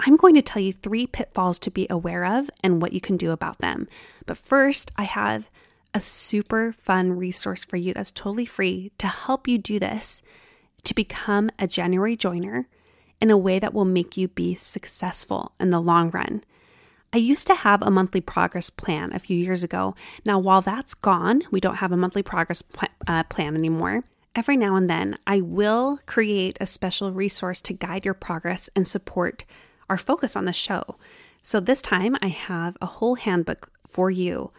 I'm 0.00 0.16
going 0.16 0.34
to 0.34 0.42
tell 0.42 0.62
you 0.62 0.72
three 0.72 1.06
pitfalls 1.06 1.58
to 1.60 1.70
be 1.70 1.86
aware 1.90 2.24
of 2.24 2.50
and 2.62 2.80
what 2.80 2.92
you 2.92 3.00
can 3.00 3.16
do 3.16 3.30
about 3.30 3.58
them. 3.58 3.86
But 4.26 4.38
first, 4.38 4.90
I 4.96 5.02
have 5.02 5.50
a 5.92 6.00
super 6.00 6.72
fun 6.72 7.12
resource 7.12 7.64
for 7.64 7.76
you 7.76 7.92
that's 7.92 8.10
totally 8.10 8.46
free 8.46 8.92
to 8.98 9.08
help 9.08 9.46
you 9.46 9.58
do 9.58 9.78
this 9.78 10.22
to 10.84 10.94
become 10.94 11.50
a 11.58 11.66
January 11.66 12.16
joiner 12.16 12.68
in 13.20 13.30
a 13.30 13.36
way 13.36 13.58
that 13.58 13.74
will 13.74 13.84
make 13.84 14.16
you 14.16 14.28
be 14.28 14.54
successful 14.54 15.52
in 15.60 15.70
the 15.70 15.80
long 15.80 16.10
run. 16.10 16.42
I 17.12 17.18
used 17.18 17.46
to 17.48 17.54
have 17.56 17.82
a 17.82 17.90
monthly 17.90 18.20
progress 18.20 18.70
plan 18.70 19.12
a 19.12 19.18
few 19.18 19.36
years 19.36 19.62
ago. 19.64 19.94
Now, 20.24 20.38
while 20.38 20.62
that's 20.62 20.94
gone, 20.94 21.42
we 21.50 21.60
don't 21.60 21.76
have 21.76 21.92
a 21.92 21.96
monthly 21.96 22.22
progress 22.22 22.62
pl- 22.62 22.88
uh, 23.06 23.24
plan 23.24 23.56
anymore. 23.56 24.04
Every 24.34 24.56
now 24.56 24.76
and 24.76 24.88
then, 24.88 25.18
I 25.26 25.40
will 25.40 25.98
create 26.06 26.56
a 26.60 26.66
special 26.66 27.10
resource 27.10 27.60
to 27.62 27.72
guide 27.72 28.04
your 28.04 28.14
progress 28.14 28.70
and 28.76 28.86
support 28.86 29.44
our 29.88 29.98
focus 29.98 30.36
on 30.36 30.44
the 30.44 30.52
show. 30.52 30.96
So, 31.42 31.58
this 31.58 31.82
time, 31.82 32.16
I 32.22 32.28
have 32.28 32.76
a 32.80 32.86
whole 32.86 33.16
handbook 33.16 33.72
for 33.88 34.10
you 34.10 34.52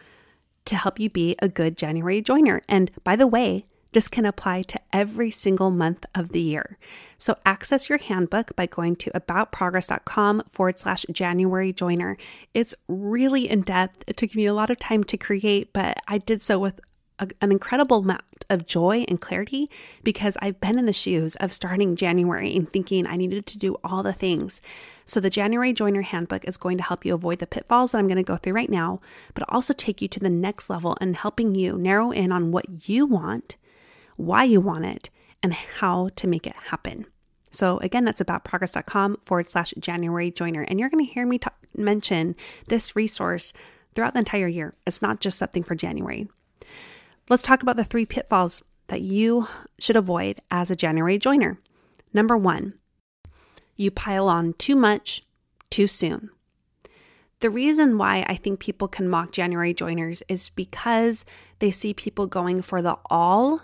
to 0.66 0.76
help 0.76 1.00
you 1.00 1.10
be 1.10 1.36
a 1.40 1.48
good 1.48 1.76
January 1.76 2.20
joiner. 2.20 2.62
And 2.68 2.90
by 3.02 3.16
the 3.16 3.26
way, 3.26 3.66
this 3.92 4.08
can 4.08 4.24
apply 4.24 4.62
to 4.62 4.80
every 4.92 5.30
single 5.30 5.70
month 5.70 6.06
of 6.14 6.30
the 6.30 6.40
year. 6.40 6.78
So 7.18 7.36
access 7.44 7.88
your 7.88 7.98
handbook 7.98 8.56
by 8.56 8.66
going 8.66 8.96
to 8.96 9.10
aboutprogress.com 9.10 10.42
forward 10.48 10.78
slash 10.78 11.04
January 11.12 11.72
joiner. 11.72 12.16
It's 12.54 12.74
really 12.88 13.48
in 13.48 13.60
depth. 13.62 14.04
It 14.06 14.16
took 14.16 14.34
me 14.34 14.46
a 14.46 14.54
lot 14.54 14.70
of 14.70 14.78
time 14.78 15.04
to 15.04 15.16
create, 15.16 15.72
but 15.72 15.98
I 16.08 16.18
did 16.18 16.40
so 16.40 16.58
with 16.58 16.80
a, 17.18 17.28
an 17.42 17.52
incredible 17.52 17.98
amount 17.98 18.22
of 18.52 18.66
joy 18.66 19.04
and 19.08 19.20
clarity 19.20 19.68
because 20.04 20.36
I've 20.40 20.60
been 20.60 20.78
in 20.78 20.86
the 20.86 20.92
shoes 20.92 21.34
of 21.36 21.52
starting 21.52 21.96
January 21.96 22.54
and 22.54 22.72
thinking 22.72 23.06
I 23.06 23.16
needed 23.16 23.46
to 23.46 23.58
do 23.58 23.76
all 23.82 24.04
the 24.04 24.12
things. 24.12 24.60
So, 25.04 25.18
the 25.18 25.30
January 25.30 25.72
Joiner 25.72 26.02
Handbook 26.02 26.44
is 26.44 26.56
going 26.56 26.76
to 26.76 26.84
help 26.84 27.04
you 27.04 27.14
avoid 27.14 27.40
the 27.40 27.46
pitfalls 27.46 27.92
that 27.92 27.98
I'm 27.98 28.06
going 28.06 28.16
to 28.16 28.22
go 28.22 28.36
through 28.36 28.52
right 28.52 28.70
now, 28.70 29.00
but 29.34 29.44
also 29.48 29.74
take 29.74 30.00
you 30.00 30.06
to 30.08 30.20
the 30.20 30.30
next 30.30 30.70
level 30.70 30.96
and 31.00 31.16
helping 31.16 31.56
you 31.56 31.76
narrow 31.76 32.12
in 32.12 32.30
on 32.30 32.52
what 32.52 32.88
you 32.88 33.06
want 33.06 33.56
why 34.16 34.44
you 34.44 34.60
want 34.60 34.84
it, 34.84 35.10
and 35.42 35.52
how 35.52 36.10
to 36.16 36.26
make 36.26 36.46
it 36.46 36.54
happen. 36.70 37.06
So, 37.50 37.78
again, 37.78 38.04
that's 38.04 38.20
about 38.20 38.44
progress.com 38.44 39.18
forward 39.20 39.48
slash 39.48 39.74
January 39.78 40.30
joiner. 40.30 40.62
And 40.62 40.80
you're 40.80 40.88
going 40.88 41.04
to 41.04 41.12
hear 41.12 41.26
me 41.26 41.38
mention 41.76 42.34
this 42.68 42.96
resource 42.96 43.52
throughout 43.94 44.14
the 44.14 44.20
entire 44.20 44.46
year. 44.46 44.74
It's 44.86 45.02
not 45.02 45.20
just 45.20 45.38
something 45.38 45.62
for 45.62 45.74
January. 45.74 46.28
Let's 47.28 47.42
talk 47.42 47.62
about 47.62 47.76
the 47.76 47.84
three 47.84 48.04
pitfalls 48.04 48.62
that 48.88 49.00
you 49.00 49.46
should 49.78 49.96
avoid 49.96 50.40
as 50.50 50.70
a 50.70 50.76
January 50.76 51.18
joiner. 51.18 51.58
Number 52.12 52.36
one, 52.36 52.74
you 53.76 53.90
pile 53.90 54.28
on 54.28 54.54
too 54.54 54.76
much 54.76 55.22
too 55.70 55.86
soon. 55.86 56.30
The 57.40 57.50
reason 57.50 57.98
why 57.98 58.24
I 58.28 58.36
think 58.36 58.60
people 58.60 58.86
can 58.86 59.08
mock 59.08 59.32
January 59.32 59.74
joiners 59.74 60.22
is 60.28 60.50
because 60.50 61.24
they 61.58 61.70
see 61.70 61.94
people 61.94 62.26
going 62.26 62.62
for 62.62 62.82
the 62.82 62.98
all 63.10 63.62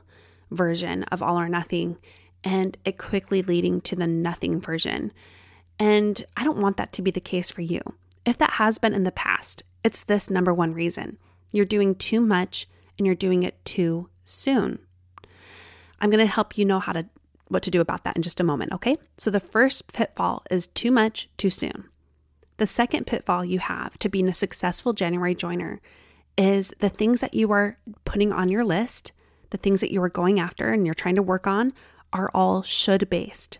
version 0.50 1.04
of 1.04 1.22
all 1.22 1.38
or 1.38 1.48
nothing 1.48 1.98
and 2.42 2.76
it 2.84 2.98
quickly 2.98 3.42
leading 3.42 3.80
to 3.82 3.96
the 3.96 4.06
nothing 4.06 4.60
version. 4.60 5.12
And 5.78 6.24
I 6.36 6.44
don't 6.44 6.58
want 6.58 6.76
that 6.78 6.92
to 6.94 7.02
be 7.02 7.10
the 7.10 7.20
case 7.20 7.50
for 7.50 7.60
you. 7.60 7.80
If 8.24 8.38
that 8.38 8.52
has 8.52 8.78
been 8.78 8.94
in 8.94 9.04
the 9.04 9.12
past, 9.12 9.62
it's 9.84 10.02
this 10.02 10.30
number 10.30 10.54
one 10.54 10.74
reason 10.74 11.18
you're 11.52 11.64
doing 11.64 11.94
too 11.94 12.20
much 12.20 12.66
and 12.98 13.06
you're 13.06 13.14
doing 13.14 13.42
it 13.44 13.64
too 13.64 14.08
soon. 14.24 14.80
I'm 16.00 16.10
going 16.10 16.24
to 16.24 16.26
help 16.26 16.58
you 16.58 16.64
know 16.64 16.80
how 16.80 16.92
to 16.92 17.06
what 17.48 17.62
to 17.62 17.70
do 17.70 17.80
about 17.80 18.04
that 18.04 18.14
in 18.14 18.20
just 18.20 18.40
a 18.40 18.44
moment, 18.44 18.72
okay? 18.72 18.94
So 19.16 19.30
the 19.30 19.40
first 19.40 19.90
pitfall 19.94 20.42
is 20.50 20.66
too 20.66 20.90
much 20.90 21.30
too 21.38 21.48
soon. 21.48 21.84
The 22.58 22.66
second 22.66 23.06
pitfall 23.06 23.42
you 23.42 23.58
have 23.58 23.98
to 24.00 24.10
being 24.10 24.28
a 24.28 24.34
successful 24.34 24.92
January 24.92 25.34
joiner 25.34 25.80
is 26.36 26.74
the 26.80 26.90
things 26.90 27.22
that 27.22 27.32
you 27.32 27.50
are 27.52 27.78
putting 28.04 28.32
on 28.32 28.50
your 28.50 28.64
list 28.64 29.12
the 29.50 29.58
things 29.58 29.80
that 29.80 29.90
you 29.90 30.02
are 30.02 30.08
going 30.08 30.38
after 30.38 30.70
and 30.72 30.86
you're 30.86 30.94
trying 30.94 31.14
to 31.14 31.22
work 31.22 31.46
on 31.46 31.72
are 32.12 32.30
all 32.34 32.62
should 32.62 33.08
based 33.10 33.58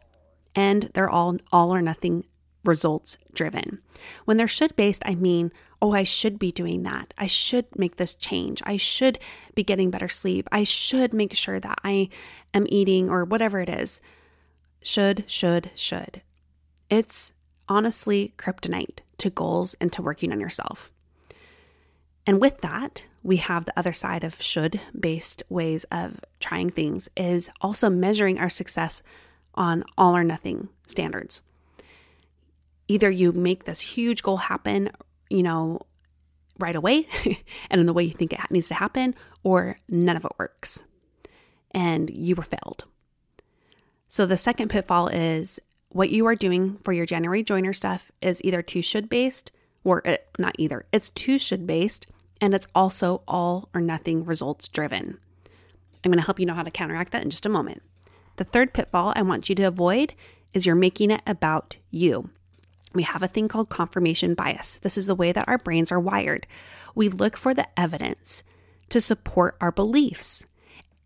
and 0.55 0.91
they're 0.95 1.11
all 1.11 1.37
all 1.53 1.75
or 1.75 1.83
nothing 1.83 2.25
results 2.65 3.19
driven. 3.33 3.81
When 4.25 4.37
they're 4.37 4.49
should 4.49 4.75
based, 4.77 5.03
I 5.07 5.15
mean, 5.15 5.53
oh, 5.81 5.93
I 5.93 6.03
should 6.03 6.39
be 6.39 6.53
doing 6.53 6.83
that. 6.83 7.15
I 7.17 7.27
should 7.27 7.67
make 7.77 7.97
this 7.97 8.15
change. 8.15 8.63
I 8.65 8.77
should 8.77 9.19
be 9.55 9.63
getting 9.63 9.91
better 9.91 10.09
sleep. 10.09 10.49
I 10.51 10.65
should 10.65 11.15
make 11.15 11.35
sure 11.35 11.61
that 11.61 11.79
I 11.85 12.09
am 12.53 12.67
eating 12.69 13.09
or 13.09 13.25
whatever 13.25 13.61
it 13.61 13.69
is. 13.69 14.01
Should, 14.83 15.25
should, 15.27 15.71
should. 15.75 16.23
It's 16.91 17.33
honestly 17.69 18.35
kryptonite 18.39 19.01
to 19.19 19.31
goals 19.31 19.75
and 19.81 19.93
to 19.93 20.03
working 20.03 20.33
on 20.33 20.41
yourself. 20.41 20.91
And 22.27 22.41
with 22.41 22.61
that, 22.61 23.07
we 23.23 23.37
have 23.37 23.65
the 23.65 23.79
other 23.79 23.93
side 23.93 24.25
of 24.25 24.41
should 24.41 24.81
based 24.99 25.43
ways 25.49 25.85
of 25.85 26.21
trying 26.41 26.71
things 26.71 27.09
is 27.17 27.51
also 27.61 27.91
measuring 27.91 28.39
our 28.39 28.49
success 28.49 29.03
on 29.55 29.85
all 29.97 30.17
or 30.17 30.25
nothing 30.25 30.69
standards. 30.87 31.43
Either 32.89 33.11
you 33.11 33.33
make 33.33 33.65
this 33.65 33.81
huge 33.81 34.23
goal 34.23 34.39
happen, 34.39 34.91
you 35.31 35.43
know, 35.43 35.81
right 36.59 36.75
away 36.75 37.07
and 37.71 37.81
in 37.81 37.87
the 37.87 37.93
way 37.93 38.03
you 38.03 38.11
think 38.11 38.33
it 38.33 38.41
needs 38.51 38.69
to 38.69 38.75
happen, 38.75 39.15
or 39.45 39.79
none 39.89 40.17
of 40.17 40.25
it 40.25 40.33
works 40.39 40.83
and 41.73 42.11
you 42.11 42.35
were 42.35 42.43
failed. 42.43 42.85
So 44.09 44.27
the 44.27 44.37
second 44.37 44.69
pitfall 44.69 45.09
is 45.09 45.61
what 45.91 46.11
you 46.11 46.27
are 46.27 46.35
doing 46.35 46.79
for 46.83 46.93
your 46.93 47.07
January 47.07 47.43
joiner 47.43 47.73
stuff 47.73 48.11
is 48.21 48.43
either 48.45 48.63
too 48.63 48.83
should 48.83 49.09
based 49.09 49.53
or 49.85 50.03
it, 50.05 50.29
uh, 50.39 50.43
not 50.43 50.57
either, 50.59 50.87
it's 50.93 51.09
too 51.11 51.39
should 51.39 51.67
based 51.67 52.07
and 52.41 52.55
it's 52.55 52.67
also 52.75 53.23
all 53.27 53.69
or 53.75 53.81
nothing 53.81 54.25
results 54.25 54.69
driven. 54.69 55.19
I'm 56.05 56.11
going 56.11 56.19
to 56.19 56.25
help 56.25 56.39
you 56.39 56.47
know 56.47 56.55
how 56.55 56.63
to 56.63 56.71
counteract 56.71 57.13
that 57.13 57.23
in 57.23 57.31
just 57.31 57.47
a 57.47 57.51
moment. 57.51 57.83
The 58.37 58.45
third 58.45 58.73
pitfall 58.73 59.13
I 59.17 59.23
want 59.23 59.49
you 59.49 59.55
to 59.57 59.65
avoid 59.65 60.15
is 60.53 60.65
you're 60.65 60.77
making 60.77 61.11
it 61.11 61.23
about 61.27 61.77
you. 61.91 62.31
We 62.95 63.03
have 63.03 63.23
a 63.23 63.29
thing 63.29 63.49
called 63.49 63.69
confirmation 63.69 64.35
bias. 64.35 64.77
This 64.77 64.97
is 64.99 65.07
the 65.07 65.15
way 65.15 65.33
that 65.33 65.49
our 65.49 65.59
brains 65.59 65.93
are 65.93 66.01
wired. 66.01 66.47
We 66.95 67.09
look 67.09 67.37
for 67.37 67.55
the 67.55 67.69
evidence 67.79 68.43
to 68.89 69.01
support 69.01 69.57
our 69.61 69.73
beliefs. 69.73 70.47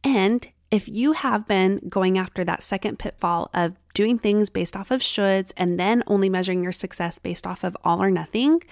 And 0.05 0.47
if 0.73 0.89
you 0.89 1.13
have 1.13 1.47
been 1.47 1.83
going 1.87 2.17
after 2.17 2.45
that 2.45 2.63
second 2.63 2.99
pitfall 2.99 3.51
of 3.53 3.77
doing 3.93 4.19
things 4.19 4.49
based 4.49 4.75
off 4.75 4.91
of 4.91 5.03
shoulds 5.03 5.53
and 5.59 5.79
then 5.79 6.03
only 6.07 6.31
measuring 6.31 6.63
your 6.63 6.73
success 6.73 7.19
based 7.19 7.47
off 7.47 7.63
of 7.63 7.77
all 7.85 8.03
or 8.03 8.11
nothing, 8.11 8.63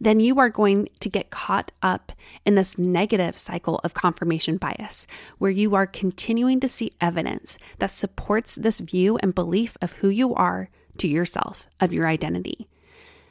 then 0.00 0.18
you 0.18 0.38
are 0.38 0.48
going 0.48 0.88
to 1.00 1.10
get 1.10 1.28
caught 1.28 1.70
up 1.82 2.12
in 2.46 2.54
this 2.54 2.78
negative 2.78 3.36
cycle 3.36 3.80
of 3.84 3.92
confirmation 3.92 4.56
bias 4.56 5.06
where 5.36 5.50
you 5.50 5.74
are 5.74 5.86
continuing 5.86 6.58
to 6.58 6.68
see 6.68 6.92
evidence 7.02 7.58
that 7.80 7.90
supports 7.90 8.54
this 8.54 8.80
view 8.80 9.18
and 9.18 9.34
belief 9.34 9.76
of 9.82 9.92
who 9.94 10.08
you 10.08 10.34
are 10.34 10.70
to 10.98 11.08
yourself, 11.08 11.68
of 11.80 11.92
your 11.92 12.06
identity. 12.06 12.68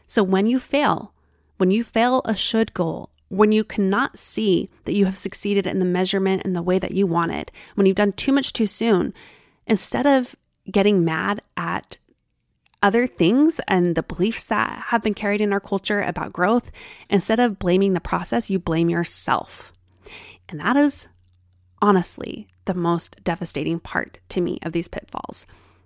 So 0.07 0.23
when 0.23 0.47
you 0.47 0.59
fail, 0.59 1.13
when 1.57 1.71
you 1.71 1.83
fail 1.83 2.21
a 2.25 2.35
should 2.35 2.73
goal 2.73 3.11
when 3.31 3.53
you 3.53 3.63
cannot 3.63 4.19
see 4.19 4.69
that 4.83 4.93
you 4.93 5.05
have 5.05 5.17
succeeded 5.17 5.65
in 5.65 5.79
the 5.79 5.85
measurement 5.85 6.41
and 6.43 6.53
the 6.53 6.61
way 6.61 6.77
that 6.77 6.91
you 6.91 7.07
want 7.07 7.31
it, 7.31 7.49
when 7.75 7.87
you've 7.87 7.95
done 7.95 8.11
too 8.11 8.33
much 8.33 8.51
too 8.51 8.65
soon, 8.65 9.13
instead 9.65 10.05
of 10.05 10.35
getting 10.69 11.05
mad 11.05 11.41
at 11.55 11.97
other 12.83 13.07
things 13.07 13.61
and 13.69 13.95
the 13.95 14.03
beliefs 14.03 14.47
that 14.47 14.83
have 14.87 15.01
been 15.01 15.13
carried 15.13 15.39
in 15.39 15.53
our 15.53 15.61
culture 15.61 16.01
about 16.01 16.33
growth, 16.33 16.71
instead 17.09 17.39
of 17.39 17.57
blaming 17.57 17.93
the 17.93 18.01
process, 18.01 18.49
you 18.49 18.59
blame 18.59 18.89
yourself. 18.89 19.71
And 20.49 20.59
that 20.59 20.75
is 20.75 21.07
honestly 21.81 22.49
the 22.65 22.73
most 22.73 23.23
devastating 23.23 23.79
part 23.79 24.19
to 24.27 24.41
me 24.41 24.59
of 24.61 24.73
these 24.73 24.89
pitfalls 24.89 25.45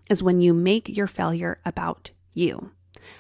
is 0.10 0.24
when 0.24 0.42
you 0.42 0.54
make 0.54 0.90
your 0.90 1.08
failure 1.08 1.60
about 1.66 2.12
you. 2.34 2.72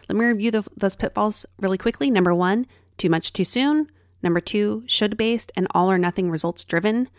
Let 0.09 0.17
me 0.17 0.25
review 0.25 0.51
the, 0.51 0.67
those 0.75 0.95
pitfalls 0.95 1.45
really 1.59 1.77
quickly. 1.77 2.09
Number 2.09 2.33
one, 2.33 2.65
too 2.97 3.09
much 3.09 3.33
too 3.33 3.43
soon. 3.43 3.89
Number 4.21 4.39
two, 4.39 4.83
should 4.87 5.17
based 5.17 5.51
and 5.55 5.67
all 5.71 5.91
or 5.91 5.97
nothing 5.97 6.29
results 6.29 6.63
driven. 6.63 7.09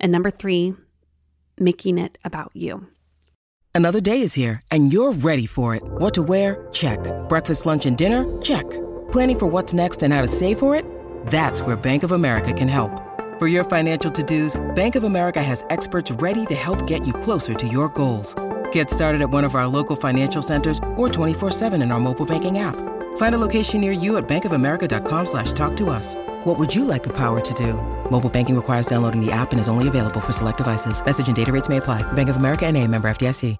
And 0.00 0.12
number 0.12 0.30
three, 0.30 0.74
making 1.58 1.98
it 1.98 2.18
about 2.24 2.50
you. 2.54 2.86
Another 3.74 4.00
day 4.00 4.22
is 4.22 4.34
here 4.34 4.60
and 4.70 4.92
you're 4.92 5.12
ready 5.12 5.46
for 5.46 5.74
it. 5.74 5.82
What 5.84 6.14
to 6.14 6.22
wear? 6.22 6.66
Check. 6.72 6.98
Breakfast, 7.28 7.66
lunch, 7.66 7.86
and 7.86 7.96
dinner? 7.96 8.24
Check. 8.42 8.68
Planning 9.12 9.38
for 9.38 9.46
what's 9.46 9.72
next 9.72 10.02
and 10.02 10.12
how 10.12 10.22
to 10.22 10.28
save 10.28 10.58
for 10.58 10.74
it? 10.74 10.84
That's 11.26 11.62
where 11.62 11.76
Bank 11.76 12.02
of 12.02 12.12
America 12.12 12.52
can 12.52 12.68
help. 12.68 12.90
For 13.38 13.46
your 13.46 13.62
financial 13.62 14.10
to 14.10 14.22
dos, 14.22 14.60
Bank 14.74 14.96
of 14.96 15.04
America 15.04 15.40
has 15.42 15.64
experts 15.70 16.10
ready 16.10 16.44
to 16.46 16.54
help 16.56 16.86
get 16.88 17.06
you 17.06 17.12
closer 17.12 17.54
to 17.54 17.68
your 17.68 17.88
goals. 17.90 18.34
Get 18.72 18.90
started 18.90 19.22
at 19.22 19.30
one 19.30 19.44
of 19.44 19.54
our 19.54 19.68
local 19.68 19.94
financial 19.94 20.42
centers 20.42 20.80
or 20.96 21.08
24 21.08 21.52
7 21.52 21.80
in 21.80 21.92
our 21.92 22.00
mobile 22.00 22.26
banking 22.26 22.58
app. 22.58 22.74
Find 23.18 23.34
a 23.36 23.38
location 23.38 23.80
near 23.80 23.92
you 23.92 24.16
at 24.16 24.26
bankofamerica.com 24.26 25.26
slash 25.26 25.52
talk 25.52 25.76
to 25.76 25.90
us. 25.90 26.16
What 26.44 26.58
would 26.58 26.74
you 26.74 26.84
like 26.84 27.04
the 27.04 27.16
power 27.16 27.40
to 27.40 27.54
do? 27.54 27.74
Mobile 28.10 28.30
banking 28.30 28.56
requires 28.56 28.86
downloading 28.86 29.24
the 29.24 29.30
app 29.30 29.52
and 29.52 29.60
is 29.60 29.68
only 29.68 29.86
available 29.86 30.20
for 30.20 30.32
select 30.32 30.58
devices. 30.58 31.00
Message 31.04 31.28
and 31.28 31.36
data 31.36 31.52
rates 31.52 31.68
may 31.68 31.76
apply. 31.76 32.02
Bank 32.14 32.28
of 32.28 32.36
America 32.36 32.66
and 32.66 32.76
a 32.76 32.84
member 32.84 33.08
FDIC. 33.08 33.56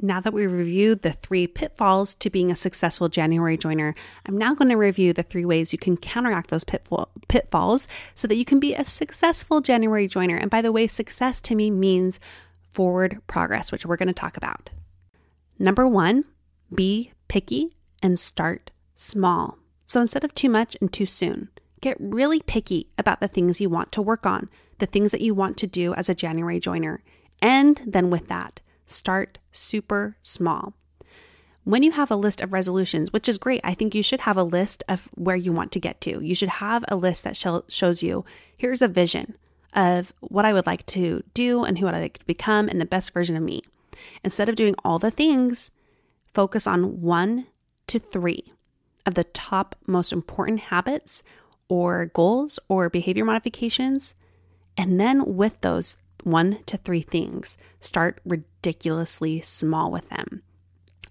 Now 0.00 0.20
that 0.20 0.32
we 0.32 0.46
reviewed 0.46 1.02
the 1.02 1.10
three 1.10 1.48
pitfalls 1.48 2.14
to 2.14 2.30
being 2.30 2.52
a 2.52 2.54
successful 2.54 3.08
January 3.08 3.56
joiner, 3.56 3.94
I'm 4.26 4.38
now 4.38 4.54
going 4.54 4.68
to 4.68 4.76
review 4.76 5.12
the 5.12 5.24
three 5.24 5.44
ways 5.44 5.72
you 5.72 5.78
can 5.78 5.96
counteract 5.96 6.50
those 6.50 6.62
pitfall, 6.62 7.08
pitfalls 7.26 7.88
so 8.14 8.28
that 8.28 8.36
you 8.36 8.44
can 8.44 8.60
be 8.60 8.74
a 8.74 8.84
successful 8.84 9.60
January 9.60 10.06
joiner. 10.06 10.36
And 10.36 10.52
by 10.52 10.62
the 10.62 10.70
way, 10.70 10.86
success 10.86 11.40
to 11.40 11.56
me 11.56 11.72
means 11.72 12.20
forward 12.70 13.20
progress, 13.26 13.72
which 13.72 13.86
we're 13.86 13.96
going 13.96 14.08
to 14.08 14.12
talk 14.12 14.36
about. 14.36 14.70
Number 15.58 15.86
one, 15.86 16.24
be 16.74 17.12
picky 17.28 17.70
and 18.02 18.18
start 18.18 18.70
small. 18.94 19.58
So 19.86 20.00
instead 20.00 20.24
of 20.24 20.34
too 20.34 20.48
much 20.48 20.76
and 20.80 20.92
too 20.92 21.06
soon, 21.06 21.48
get 21.80 21.96
really 21.98 22.40
picky 22.40 22.88
about 22.98 23.20
the 23.20 23.28
things 23.28 23.60
you 23.60 23.70
want 23.70 23.92
to 23.92 24.02
work 24.02 24.26
on, 24.26 24.48
the 24.78 24.86
things 24.86 25.12
that 25.12 25.20
you 25.20 25.34
want 25.34 25.56
to 25.58 25.66
do 25.66 25.94
as 25.94 26.08
a 26.08 26.14
January 26.14 26.60
joiner. 26.60 27.02
And 27.40 27.80
then 27.86 28.10
with 28.10 28.28
that, 28.28 28.60
start 28.86 29.38
super 29.50 30.16
small. 30.22 30.74
When 31.64 31.82
you 31.82 31.92
have 31.92 32.10
a 32.10 32.16
list 32.16 32.40
of 32.40 32.52
resolutions, 32.52 33.12
which 33.12 33.28
is 33.28 33.36
great, 33.36 33.60
I 33.62 33.74
think 33.74 33.94
you 33.94 34.02
should 34.02 34.20
have 34.20 34.36
a 34.36 34.42
list 34.42 34.84
of 34.88 35.08
where 35.14 35.36
you 35.36 35.52
want 35.52 35.72
to 35.72 35.80
get 35.80 36.00
to. 36.02 36.20
You 36.24 36.34
should 36.34 36.48
have 36.48 36.84
a 36.88 36.96
list 36.96 37.24
that 37.24 37.36
shows 37.68 38.02
you 38.02 38.24
here's 38.56 38.80
a 38.80 38.88
vision 38.88 39.36
of 39.78 40.12
what 40.18 40.44
I 40.44 40.52
would 40.52 40.66
like 40.66 40.84
to 40.86 41.22
do 41.34 41.62
and 41.62 41.78
who 41.78 41.86
I'd 41.86 42.00
like 42.00 42.18
to 42.18 42.26
become 42.26 42.68
and 42.68 42.80
the 42.80 42.84
best 42.84 43.14
version 43.14 43.36
of 43.36 43.42
me. 43.44 43.62
Instead 44.24 44.48
of 44.48 44.56
doing 44.56 44.74
all 44.84 44.98
the 44.98 45.10
things, 45.10 45.70
focus 46.34 46.66
on 46.66 47.00
one 47.00 47.46
to 47.86 48.00
three 48.00 48.52
of 49.06 49.14
the 49.14 49.24
top 49.24 49.76
most 49.86 50.12
important 50.12 50.58
habits 50.60 51.22
or 51.68 52.06
goals 52.06 52.58
or 52.68 52.90
behavior 52.90 53.24
modifications. 53.24 54.14
And 54.76 54.98
then 54.98 55.36
with 55.36 55.60
those 55.60 55.96
one 56.24 56.58
to 56.66 56.76
three 56.76 57.02
things, 57.02 57.56
start 57.80 58.20
ridiculously 58.24 59.40
small 59.40 59.92
with 59.92 60.08
them. 60.08 60.42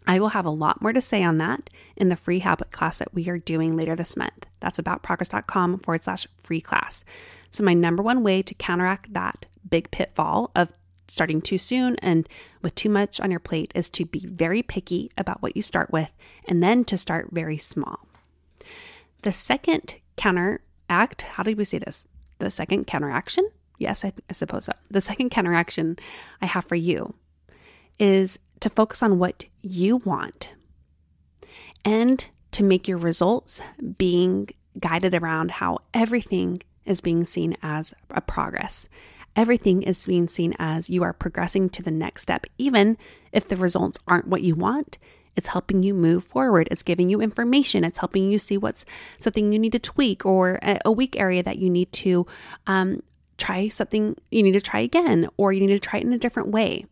I 0.06 0.20
will 0.20 0.30
have 0.30 0.46
a 0.46 0.50
lot 0.50 0.82
more 0.82 0.94
to 0.94 1.02
say 1.02 1.24
on 1.24 1.38
that 1.38 1.70
in 1.96 2.10
the 2.10 2.16
free 2.16 2.40
habit 2.40 2.72
class 2.72 2.98
that 2.98 3.14
we 3.14 3.30
are 3.30 3.38
doing 3.38 3.78
later 3.78 3.96
this 3.96 4.18
month. 4.18 4.46
That's 4.60 4.80
aboutprogress.com 4.80 5.80
forward 5.80 6.04
slash 6.04 6.28
free 6.38 6.62
class. 6.62 7.04
So, 7.52 7.64
my 7.64 7.74
number 7.74 8.04
one 8.04 8.24
way 8.24 8.42
to 8.42 8.54
counteract 8.54 9.14
that 9.14 9.46
big 9.70 9.92
pitfall 9.92 10.52
of 10.56 10.74
starting 11.08 11.42
too 11.42 11.58
soon 11.58 11.96
and 11.98 12.28
with 12.62 12.76
too 12.76 12.90
much 12.90 13.20
on 13.20 13.32
your 13.32 13.40
plate 13.40 13.72
is 13.74 13.90
to 13.90 14.06
be 14.06 14.20
very 14.20 14.62
picky 14.62 15.12
about 15.18 15.42
what 15.42 15.56
you 15.56 15.62
start 15.62 15.92
with 15.92 16.14
and 16.48 16.62
then 16.62 16.84
to 16.86 16.98
start 16.98 17.30
very 17.32 17.58
small. 17.58 18.08
The 19.22 19.32
second 19.32 19.96
counteract, 20.18 21.22
how 21.24 21.44
did 21.44 21.58
we 21.58 21.64
say 21.64 21.80
this? 21.80 22.08
The 22.40 22.52
second 22.52 22.88
counteraction? 22.88 23.50
Yes, 23.80 24.04
I, 24.04 24.12
I 24.30 24.34
suppose 24.34 24.66
so. 24.66 24.74
The 24.90 25.02
second 25.02 25.30
counteraction 25.30 25.98
I 26.42 26.46
have 26.46 26.66
for 26.66 26.76
you 26.76 27.14
is 28.00 28.40
to 28.60 28.70
focus 28.70 29.02
on 29.02 29.20
what 29.20 29.46
you 29.62 29.98
want 29.98 30.52
and 31.86 32.26
to 32.52 32.64
make 32.64 32.88
your 32.88 32.98
results 32.98 33.62
being 33.98 34.50
guided 34.80 35.14
around 35.14 35.52
how 35.52 35.80
everything 35.94 36.62
is 36.88 37.02
being 37.02 37.26
seen 37.26 37.56
as 37.62 37.94
a 38.10 38.22
progress. 38.22 38.88
Everything 39.36 39.84
is 39.84 40.08
being 40.08 40.28
seen 40.28 40.56
as 40.58 40.90
you 40.90 41.04
are 41.04 41.14
progressing 41.14 41.70
to 41.70 41.84
the 41.84 41.92
next 41.92 42.24
step, 42.24 42.48
even 42.58 42.98
if 43.32 43.48
the 43.48 43.56
results 43.56 44.00
aren't 44.08 44.28
what 44.28 44.42
you 44.42 44.56
want. 44.56 44.98
It's 45.36 45.50
helping 45.50 45.84
you 45.84 45.94
move 45.94 46.24
forward. 46.24 46.68
It's 46.72 46.82
giving 46.82 47.10
you 47.10 47.22
information. 47.22 47.84
It's 47.84 48.00
helping 48.00 48.32
you 48.32 48.40
see 48.40 48.58
what's 48.58 48.84
something 49.20 49.52
you 49.52 49.60
need 49.60 49.74
to 49.74 49.80
tweak 49.80 50.26
or 50.26 50.60
a 50.84 50.92
weak 50.92 51.20
area 51.20 51.44
that 51.44 51.60
you 51.60 51.70
need 51.70 51.92
to 51.94 52.26
um, 52.66 53.04
try 53.38 53.68
something 53.68 54.18
you 54.32 54.42
need 54.42 54.54
to 54.54 54.62
try 54.62 54.80
again, 54.80 55.30
or 55.38 55.54
you 55.54 55.60
need 55.60 55.68
to 55.68 55.80
try 55.80 56.00
it 56.00 56.06
in 56.06 56.14
a 56.14 56.18
different 56.18 56.50
way. 56.50 56.86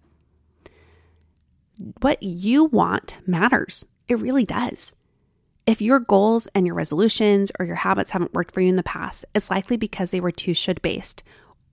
What 2.01 2.21
you 2.21 2.65
want 2.65 3.15
matters. 3.25 3.87
It 4.07 4.19
really 4.19 4.45
does. 4.45 4.95
If 5.67 5.81
your 5.81 5.99
goals 5.99 6.47
and 6.53 6.67
your 6.67 6.75
resolutions 6.75 7.51
or 7.59 7.65
your 7.65 7.77
habits 7.77 8.11
haven't 8.11 8.35
worked 8.35 8.53
for 8.53 8.61
you 8.61 8.69
in 8.69 8.75
the 8.75 8.83
past, 8.83 9.25
it's 9.33 9.49
likely 9.49 9.77
because 9.77 10.11
they 10.11 10.19
were 10.19 10.31
too 10.31 10.53
should 10.53 10.79
based, 10.83 11.23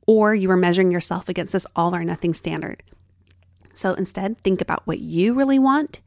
or 0.07 0.35
you 0.35 0.49
were 0.49 0.57
measuring 0.57 0.91
yourself 0.91 1.29
against 1.29 1.53
this 1.53 1.67
all 1.77 1.95
or 1.95 2.03
nothing 2.03 2.33
standard. 2.33 2.83
So 3.75 3.93
instead, 3.93 4.43
think 4.43 4.63
about 4.63 4.87
what 4.87 4.99
you 4.99 5.35
really 5.35 5.59
want 5.59 6.01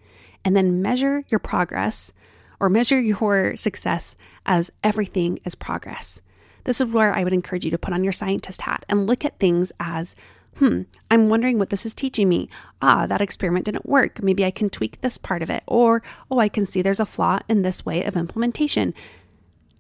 and 0.44 0.56
then 0.56 0.82
measure 0.82 1.24
your 1.30 1.40
progress 1.40 2.12
or 2.60 2.70
measure 2.70 3.00
your 3.00 3.56
success 3.56 4.16
as 4.48 4.72
everything 4.84 5.40
is 5.46 5.54
progress. 5.54 6.22
This 6.64 6.82
is 6.82 6.88
where 6.88 7.14
I 7.14 7.24
would 7.24 7.34
encourage 7.34 7.66
you 7.66 7.72
to 7.72 7.78
put 7.78 7.94
on 7.94 8.04
your 8.04 8.14
scientist 8.14 8.62
hat 8.62 8.84
and 8.90 9.06
look 9.06 9.24
at 9.24 9.40
things 9.40 9.72
as 9.80 10.16
hmm, 10.58 10.84
I'm 11.12 11.30
wondering 11.30 11.60
what 11.60 11.70
this 11.70 11.86
is 11.86 11.94
teaching 11.94 12.30
me. 12.30 12.50
Ah, 12.82 13.06
that 13.08 13.22
experiment 13.22 13.66
didn't 13.66 13.86
work. 13.86 14.24
Maybe 14.24 14.46
I 14.46 14.52
can 14.52 14.70
tweak 14.70 15.02
this 15.02 15.18
part 15.18 15.42
of 15.42 15.50
it. 15.50 15.64
Or, 15.68 16.02
oh, 16.32 16.40
I 16.40 16.50
can 16.50 16.66
see 16.66 16.82
there's 16.82 17.00
a 17.00 17.06
flaw 17.06 17.40
in 17.48 17.62
this 17.62 17.86
way 17.86 18.04
of 18.04 18.16
implementation. 18.16 18.94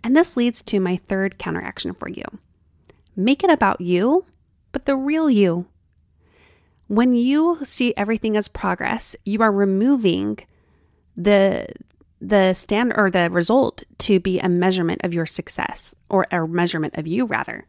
And 0.03 0.15
this 0.15 0.38
leads 0.38 0.61
to 0.63 0.79
my 0.79 0.97
third 0.97 1.38
counteraction 1.38 1.93
for 1.93 2.09
you 2.09 2.23
make 3.15 3.43
it 3.43 3.49
about 3.49 3.79
you, 3.79 4.25
but 4.71 4.85
the 4.85 4.95
real 4.95 5.29
you. 5.29 5.67
When 6.88 7.15
you 7.15 7.59
see 7.63 7.93
everything 7.95 8.38
as 8.38 8.47
progress, 8.47 9.15
you 9.25 9.41
are 9.41 9.51
removing 9.51 10.39
the 11.15 11.67
the 12.21 12.53
stand 12.53 12.93
or 12.95 13.11
the 13.11 13.29
result 13.29 13.83
to 13.99 14.19
be 14.19 14.39
a 14.39 14.49
measurement 14.49 15.01
of 15.03 15.13
your 15.13 15.25
success 15.25 15.93
or 16.09 16.25
a 16.31 16.47
measurement 16.47 16.95
of 16.95 17.05
you 17.05 17.25
rather. 17.25 17.65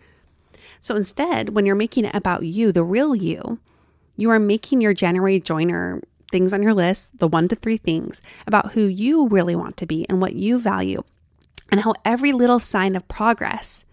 So 0.87 0.94
instead, 0.94 1.49
when 1.49 1.66
you're 1.66 1.75
making 1.75 2.05
it 2.05 2.14
about 2.14 2.44
you, 2.44 2.70
the 2.70 2.85
real 2.85 3.12
you, 3.12 3.59
you 4.16 4.31
are 4.31 4.38
making 4.38 4.81
your 4.81 4.94
January 4.94 5.40
joiner 5.40 6.01
things 6.31 6.55
on 6.55 6.62
your 6.62 6.75
list, 6.75 7.18
the 7.18 7.27
one 7.27 7.49
to 7.49 7.57
three 7.57 7.77
things 7.77 8.22
about 8.46 8.70
who 8.70 8.83
you 8.83 9.27
really 9.27 9.57
want 9.57 9.77
to 9.79 9.87
be 9.87 10.07
and 10.09 10.20
what 10.20 10.35
you 10.35 10.61
value, 10.61 11.03
and 11.72 11.81
how 11.81 11.92
every 12.05 12.31
little 12.31 12.61
sign 12.61 12.94
of 12.94 13.09
progress 13.09 13.85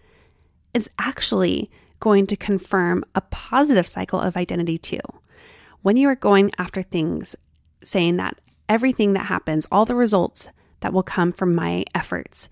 is 0.72 0.88
actually 0.96 1.68
going 1.98 2.28
to 2.28 2.36
confirm 2.36 3.04
a 3.16 3.22
positive 3.22 3.88
cycle 3.88 4.20
of 4.20 4.36
identity 4.36 4.78
too. 4.78 5.00
When 5.82 5.96
you 5.96 6.08
are 6.08 6.14
going 6.14 6.52
after 6.58 6.80
things 6.80 7.34
saying 7.82 8.18
that 8.18 8.38
everything 8.68 9.14
that 9.14 9.26
happens, 9.26 9.66
all 9.72 9.84
the 9.84 9.96
results 9.96 10.48
that 10.78 10.92
will 10.92 11.02
come 11.02 11.32
from 11.32 11.56
my 11.56 11.86
efforts 11.92 12.48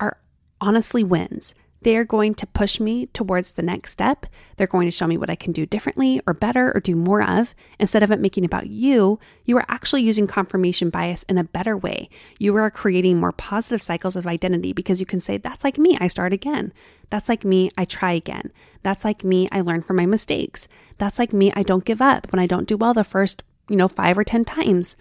are 0.00 0.16
honestly 0.58 1.04
wins. 1.04 1.54
They 1.84 1.98
are 1.98 2.04
going 2.04 2.34
to 2.36 2.46
push 2.46 2.80
me 2.80 3.06
towards 3.06 3.52
the 3.52 3.62
next 3.62 3.90
step. 3.90 4.24
They're 4.56 4.66
going 4.66 4.86
to 4.86 4.90
show 4.90 5.06
me 5.06 5.18
what 5.18 5.28
I 5.28 5.34
can 5.34 5.52
do 5.52 5.66
differently 5.66 6.18
or 6.26 6.32
better 6.32 6.72
or 6.74 6.80
do 6.80 6.96
more 6.96 7.22
of. 7.22 7.54
Instead 7.78 8.02
of 8.02 8.10
it 8.10 8.20
making 8.20 8.46
about 8.46 8.68
you, 8.68 9.20
you 9.44 9.58
are 9.58 9.66
actually 9.68 10.02
using 10.02 10.26
confirmation 10.26 10.88
bias 10.88 11.24
in 11.24 11.36
a 11.36 11.44
better 11.44 11.76
way. 11.76 12.08
You 12.38 12.56
are 12.56 12.70
creating 12.70 13.20
more 13.20 13.32
positive 13.32 13.82
cycles 13.82 14.16
of 14.16 14.26
identity 14.26 14.72
because 14.72 14.98
you 14.98 15.04
can 15.04 15.20
say, 15.20 15.36
That's 15.36 15.62
like 15.62 15.76
me, 15.76 15.98
I 16.00 16.06
start 16.06 16.32
again. 16.32 16.72
That's 17.10 17.28
like 17.28 17.44
me, 17.44 17.70
I 17.76 17.84
try 17.84 18.12
again. 18.12 18.50
That's 18.82 19.04
like 19.04 19.22
me, 19.22 19.46
I 19.52 19.60
learn 19.60 19.82
from 19.82 19.96
my 19.96 20.06
mistakes. 20.06 20.68
That's 20.96 21.18
like 21.18 21.34
me, 21.34 21.52
I 21.54 21.62
don't 21.62 21.84
give 21.84 22.00
up 22.00 22.32
when 22.32 22.40
I 22.40 22.46
don't 22.46 22.66
do 22.66 22.78
well 22.78 22.94
the 22.94 23.04
first, 23.04 23.42
you 23.68 23.76
know, 23.76 23.88
five 23.88 24.16
or 24.16 24.24
10 24.24 24.46
times. 24.46 24.96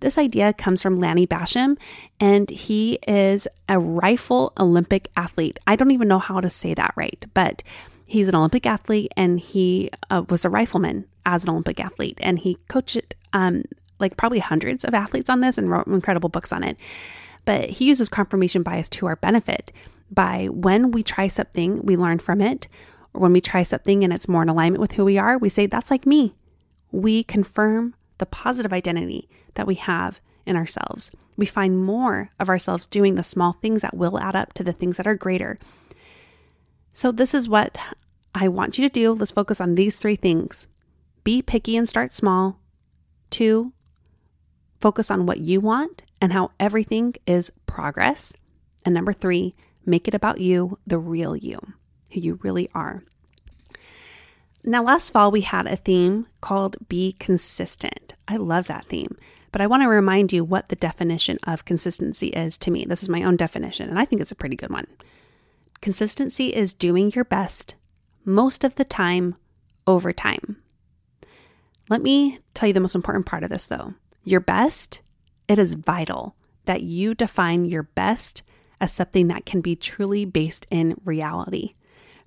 This 0.00 0.18
idea 0.18 0.52
comes 0.52 0.82
from 0.82 1.00
Lanny 1.00 1.26
Bassham, 1.26 1.76
and 2.20 2.48
he 2.50 2.98
is 3.06 3.48
a 3.68 3.78
rifle 3.78 4.52
Olympic 4.58 5.08
athlete. 5.16 5.58
I 5.66 5.76
don't 5.76 5.90
even 5.90 6.08
know 6.08 6.18
how 6.18 6.40
to 6.40 6.50
say 6.50 6.74
that 6.74 6.94
right, 6.96 7.24
but 7.34 7.62
he's 8.06 8.28
an 8.28 8.34
Olympic 8.34 8.64
athlete 8.64 9.12
and 9.16 9.38
he 9.38 9.90
uh, 10.10 10.24
was 10.30 10.44
a 10.44 10.50
rifleman 10.50 11.04
as 11.26 11.44
an 11.44 11.50
Olympic 11.50 11.78
athlete, 11.78 12.18
and 12.22 12.38
he 12.38 12.58
coached 12.68 13.14
um, 13.32 13.64
like 13.98 14.16
probably 14.16 14.38
hundreds 14.38 14.84
of 14.84 14.94
athletes 14.94 15.28
on 15.28 15.40
this 15.40 15.58
and 15.58 15.68
wrote 15.68 15.86
incredible 15.86 16.28
books 16.28 16.52
on 16.52 16.64
it. 16.64 16.76
But 17.44 17.70
he 17.70 17.86
uses 17.86 18.08
confirmation 18.08 18.62
bias 18.62 18.88
to 18.90 19.06
our 19.06 19.16
benefit 19.16 19.72
by 20.10 20.46
when 20.46 20.90
we 20.90 21.02
try 21.02 21.28
something, 21.28 21.84
we 21.84 21.96
learn 21.96 22.18
from 22.18 22.40
it, 22.40 22.68
or 23.12 23.20
when 23.22 23.32
we 23.32 23.40
try 23.40 23.62
something 23.62 24.04
and 24.04 24.12
it's 24.12 24.28
more 24.28 24.42
in 24.42 24.48
alignment 24.48 24.80
with 24.80 24.92
who 24.92 25.04
we 25.04 25.18
are, 25.18 25.38
we 25.38 25.48
say, 25.48 25.66
That's 25.66 25.90
like 25.90 26.06
me. 26.06 26.34
We 26.90 27.22
confirm 27.24 27.94
the 28.18 28.26
positive 28.26 28.72
identity 28.72 29.28
that 29.54 29.66
we 29.66 29.74
have 29.76 30.20
in 30.46 30.56
ourselves. 30.56 31.10
We 31.36 31.46
find 31.46 31.84
more 31.84 32.30
of 32.38 32.48
ourselves 32.48 32.86
doing 32.86 33.14
the 33.14 33.22
small 33.22 33.52
things 33.52 33.82
that 33.82 33.96
will 33.96 34.18
add 34.18 34.34
up 34.34 34.52
to 34.54 34.64
the 34.64 34.72
things 34.72 34.96
that 34.96 35.06
are 35.06 35.14
greater. 35.14 35.58
So, 36.92 37.12
this 37.12 37.34
is 37.34 37.48
what 37.48 37.78
I 38.34 38.48
want 38.48 38.78
you 38.78 38.88
to 38.88 38.92
do. 38.92 39.12
Let's 39.12 39.32
focus 39.32 39.60
on 39.60 39.74
these 39.74 39.96
three 39.96 40.16
things 40.16 40.66
be 41.24 41.42
picky 41.42 41.76
and 41.76 41.86
start 41.86 42.10
small. 42.12 42.58
Two, 43.28 43.74
focus 44.80 45.10
on 45.10 45.26
what 45.26 45.40
you 45.40 45.60
want 45.60 46.02
and 46.22 46.32
how 46.32 46.52
everything 46.58 47.14
is 47.26 47.52
progress. 47.66 48.32
And 48.84 48.94
number 48.94 49.12
three, 49.12 49.54
make 49.84 50.08
it 50.08 50.14
about 50.14 50.40
you, 50.40 50.78
the 50.86 50.98
real 50.98 51.36
you, 51.36 51.60
who 52.12 52.20
you 52.20 52.40
really 52.42 52.70
are. 52.74 53.02
Now, 54.64 54.82
last 54.82 55.10
fall 55.10 55.30
we 55.30 55.42
had 55.42 55.66
a 55.66 55.76
theme 55.76 56.26
called 56.40 56.76
Be 56.88 57.12
Consistent. 57.12 58.14
I 58.26 58.36
love 58.36 58.66
that 58.66 58.86
theme 58.86 59.16
But 59.50 59.60
I 59.60 59.66
want 59.66 59.82
to 59.82 59.88
remind 59.88 60.32
you 60.32 60.44
what 60.44 60.68
the 60.68 60.76
definition 60.76 61.38
of 61.44 61.64
consistency 61.64 62.28
is 62.28 62.58
to 62.58 62.70
me. 62.70 62.84
This 62.84 63.02
is 63.02 63.08
my 63.08 63.22
own 63.22 63.36
definition, 63.36 63.88
and 63.88 63.98
I 63.98 64.04
think 64.04 64.20
it's 64.20 64.32
a 64.32 64.36
pretty 64.36 64.56
good 64.56 64.70
one. 64.70 64.86
Consistency 65.80 66.54
is 66.54 66.72
doing 66.72 67.12
your 67.14 67.24
best 67.24 67.74
most 68.24 68.64
of 68.64 68.74
the 68.74 68.84
time 68.84 69.36
over 69.86 70.12
time. 70.12 70.58
Let 71.88 72.02
me 72.02 72.40
tell 72.52 72.66
you 72.66 72.72
the 72.74 72.80
most 72.80 72.94
important 72.94 73.26
part 73.26 73.42
of 73.42 73.50
this 73.50 73.66
though. 73.66 73.94
Your 74.22 74.40
best, 74.40 75.00
it 75.46 75.58
is 75.58 75.74
vital 75.74 76.34
that 76.66 76.82
you 76.82 77.14
define 77.14 77.64
your 77.64 77.84
best 77.84 78.42
as 78.80 78.92
something 78.92 79.28
that 79.28 79.46
can 79.46 79.62
be 79.62 79.74
truly 79.74 80.26
based 80.26 80.66
in 80.70 81.00
reality. 81.04 81.74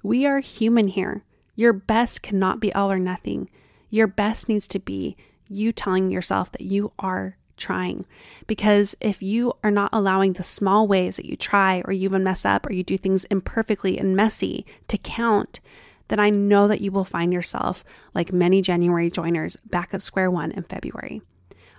We 0.01 0.25
are 0.25 0.39
human 0.39 0.87
here. 0.87 1.23
Your 1.55 1.73
best 1.73 2.21
cannot 2.21 2.59
be 2.59 2.73
all 2.73 2.91
or 2.91 2.99
nothing. 2.99 3.49
Your 3.89 4.07
best 4.07 4.47
needs 4.47 4.67
to 4.69 4.79
be 4.79 5.17
you 5.49 5.71
telling 5.71 6.11
yourself 6.11 6.51
that 6.53 6.61
you 6.61 6.93
are 6.97 7.37
trying. 7.57 8.05
Because 8.47 8.95
if 9.01 9.21
you 9.21 9.53
are 9.63 9.71
not 9.71 9.91
allowing 9.93 10.33
the 10.33 10.43
small 10.43 10.87
ways 10.87 11.17
that 11.17 11.25
you 11.25 11.35
try 11.35 11.81
or 11.85 11.93
you 11.93 12.05
even 12.05 12.23
mess 12.23 12.45
up 12.45 12.65
or 12.65 12.73
you 12.73 12.83
do 12.83 12.97
things 12.97 13.25
imperfectly 13.25 13.97
and 13.97 14.15
messy 14.15 14.65
to 14.87 14.97
count, 14.97 15.59
then 16.07 16.19
I 16.19 16.29
know 16.29 16.67
that 16.67 16.81
you 16.81 16.91
will 16.91 17.05
find 17.05 17.31
yourself, 17.31 17.83
like 18.13 18.33
many 18.33 18.61
January 18.61 19.09
joiners, 19.09 19.55
back 19.57 19.93
at 19.93 20.01
square 20.01 20.29
one 20.29 20.51
in 20.51 20.63
February. 20.63 21.21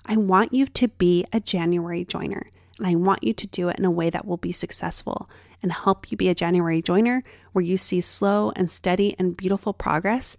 I 0.06 0.16
want 0.16 0.54
you 0.54 0.66
to 0.66 0.88
be 0.88 1.26
a 1.32 1.40
January 1.40 2.04
joiner, 2.04 2.46
and 2.78 2.86
I 2.86 2.94
want 2.94 3.22
you 3.22 3.32
to 3.32 3.46
do 3.46 3.68
it 3.68 3.78
in 3.78 3.84
a 3.84 3.90
way 3.90 4.10
that 4.10 4.26
will 4.26 4.36
be 4.36 4.52
successful 4.52 5.28
and 5.62 5.72
help 5.72 6.10
you 6.10 6.16
be 6.16 6.28
a 6.28 6.34
January 6.34 6.82
joiner 6.82 7.22
where 7.52 7.64
you 7.64 7.76
see 7.76 8.00
slow 8.00 8.52
and 8.56 8.70
steady 8.70 9.14
and 9.18 9.36
beautiful 9.36 9.72
progress 9.72 10.36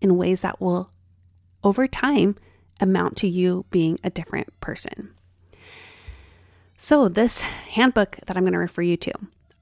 in 0.00 0.16
ways 0.16 0.42
that 0.42 0.60
will, 0.60 0.90
over 1.62 1.86
time, 1.86 2.36
amount 2.80 3.16
to 3.18 3.28
you 3.28 3.64
being 3.70 3.98
a 4.02 4.10
different 4.10 4.58
person. 4.60 5.10
So, 6.76 7.08
this 7.08 7.40
handbook 7.40 8.18
that 8.26 8.36
I'm 8.36 8.42
going 8.42 8.52
to 8.52 8.58
refer 8.58 8.82
you 8.82 8.96
to, 8.98 9.12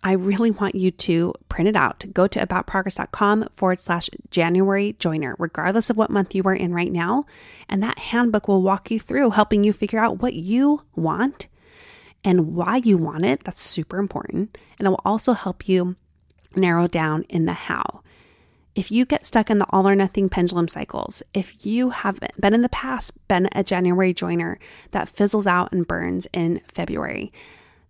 I 0.02 0.12
really 0.12 0.50
want 0.50 0.74
you 0.74 0.90
to 0.90 1.34
print 1.48 1.68
it 1.68 1.76
out. 1.76 2.04
Go 2.12 2.26
to 2.26 2.44
aboutprogress.com 2.44 3.48
forward 3.54 3.80
slash 3.80 4.10
January 4.30 4.96
joiner, 4.98 5.36
regardless 5.38 5.90
of 5.90 5.96
what 5.96 6.10
month 6.10 6.34
you 6.34 6.42
are 6.44 6.54
in 6.54 6.74
right 6.74 6.90
now. 6.90 7.26
And 7.68 7.82
that 7.82 7.98
handbook 7.98 8.48
will 8.48 8.62
walk 8.62 8.90
you 8.90 8.98
through 8.98 9.30
helping 9.30 9.62
you 9.62 9.72
figure 9.72 10.00
out 10.00 10.20
what 10.20 10.34
you 10.34 10.82
want 10.96 11.46
and 12.24 12.54
why 12.54 12.76
you 12.76 12.96
want 12.96 13.24
it. 13.24 13.44
That's 13.44 13.62
super 13.62 13.98
important. 13.98 14.58
And 14.78 14.86
it 14.86 14.90
will 14.90 15.02
also 15.04 15.32
help 15.32 15.68
you 15.68 15.96
narrow 16.56 16.86
down 16.86 17.24
in 17.28 17.46
the 17.46 17.52
how. 17.52 18.02
If 18.74 18.90
you 18.90 19.04
get 19.04 19.26
stuck 19.26 19.50
in 19.50 19.58
the 19.58 19.66
all 19.70 19.86
or 19.86 19.94
nothing 19.94 20.30
pendulum 20.30 20.66
cycles, 20.66 21.22
if 21.34 21.66
you 21.66 21.90
have 21.90 22.18
been 22.40 22.54
in 22.54 22.62
the 22.62 22.68
past 22.70 23.12
been 23.28 23.48
a 23.52 23.62
January 23.62 24.14
joiner 24.14 24.58
that 24.92 25.08
fizzles 25.08 25.46
out 25.46 25.72
and 25.72 25.86
burns 25.86 26.26
in 26.32 26.60
February, 26.72 27.32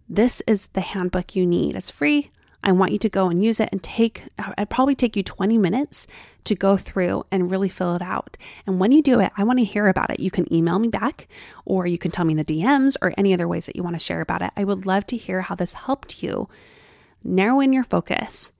this 0.08 0.42
is 0.46 0.66
the 0.68 0.80
handbook 0.80 1.36
you 1.36 1.46
need. 1.46 1.76
It's 1.76 1.90
free. 1.90 2.30
I 2.64 2.72
want 2.72 2.92
you 2.92 2.98
to 2.98 3.08
go 3.08 3.28
and 3.28 3.44
use 3.44 3.60
it 3.60 3.68
and 3.72 3.82
take, 3.82 4.24
it'd 4.56 4.70
probably 4.70 4.94
take 4.94 5.16
you 5.16 5.22
20 5.22 5.58
minutes 5.58 6.06
to 6.44 6.54
go 6.54 6.76
through 6.76 7.24
and 7.30 7.50
really 7.50 7.68
fill 7.68 7.94
it 7.94 8.02
out. 8.02 8.36
And 8.66 8.78
when 8.78 8.92
you 8.92 9.02
do 9.02 9.20
it, 9.20 9.32
I 9.36 9.44
want 9.44 9.58
to 9.58 9.64
hear 9.64 9.88
about 9.88 10.10
it. 10.10 10.20
You 10.20 10.30
can 10.30 10.52
email 10.52 10.78
me 10.78 10.88
back 10.88 11.28
or 11.64 11.86
you 11.86 11.98
can 11.98 12.10
tell 12.10 12.24
me 12.24 12.32
in 12.32 12.38
the 12.38 12.44
DMs 12.44 12.96
or 13.02 13.12
any 13.16 13.32
other 13.32 13.48
ways 13.48 13.66
that 13.66 13.76
you 13.76 13.82
want 13.82 13.94
to 13.94 14.04
share 14.04 14.20
about 14.20 14.42
it. 14.42 14.50
I 14.56 14.64
would 14.64 14.86
love 14.86 15.06
to 15.06 15.16
hear 15.16 15.42
how 15.42 15.54
this 15.54 15.72
helped 15.72 16.22
you 16.22 16.48
narrow 17.24 17.60
in 17.60 17.72
your 17.72 17.84
focus 17.84 18.52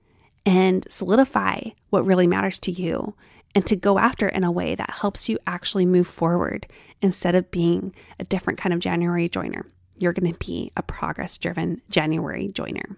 and 0.45 0.85
solidify 0.89 1.61
what 1.89 2.05
really 2.05 2.27
matters 2.27 2.59
to 2.59 2.71
you 2.71 3.15
and 3.55 3.65
to 3.67 3.75
go 3.75 3.99
after 3.99 4.27
in 4.27 4.43
a 4.43 4.51
way 4.51 4.75
that 4.75 4.89
helps 5.01 5.29
you 5.29 5.37
actually 5.45 5.85
move 5.85 6.07
forward 6.07 6.67
instead 7.01 7.35
of 7.35 7.51
being 7.51 7.93
a 8.19 8.23
different 8.23 8.59
kind 8.59 8.73
of 8.73 8.79
January 8.79 9.29
joiner 9.29 9.65
you're 9.97 10.13
going 10.13 10.31
to 10.31 10.39
be 10.39 10.71
a 10.75 10.83
progress 10.83 11.37
driven 11.37 11.81
January 11.89 12.49
joiner. 12.49 12.97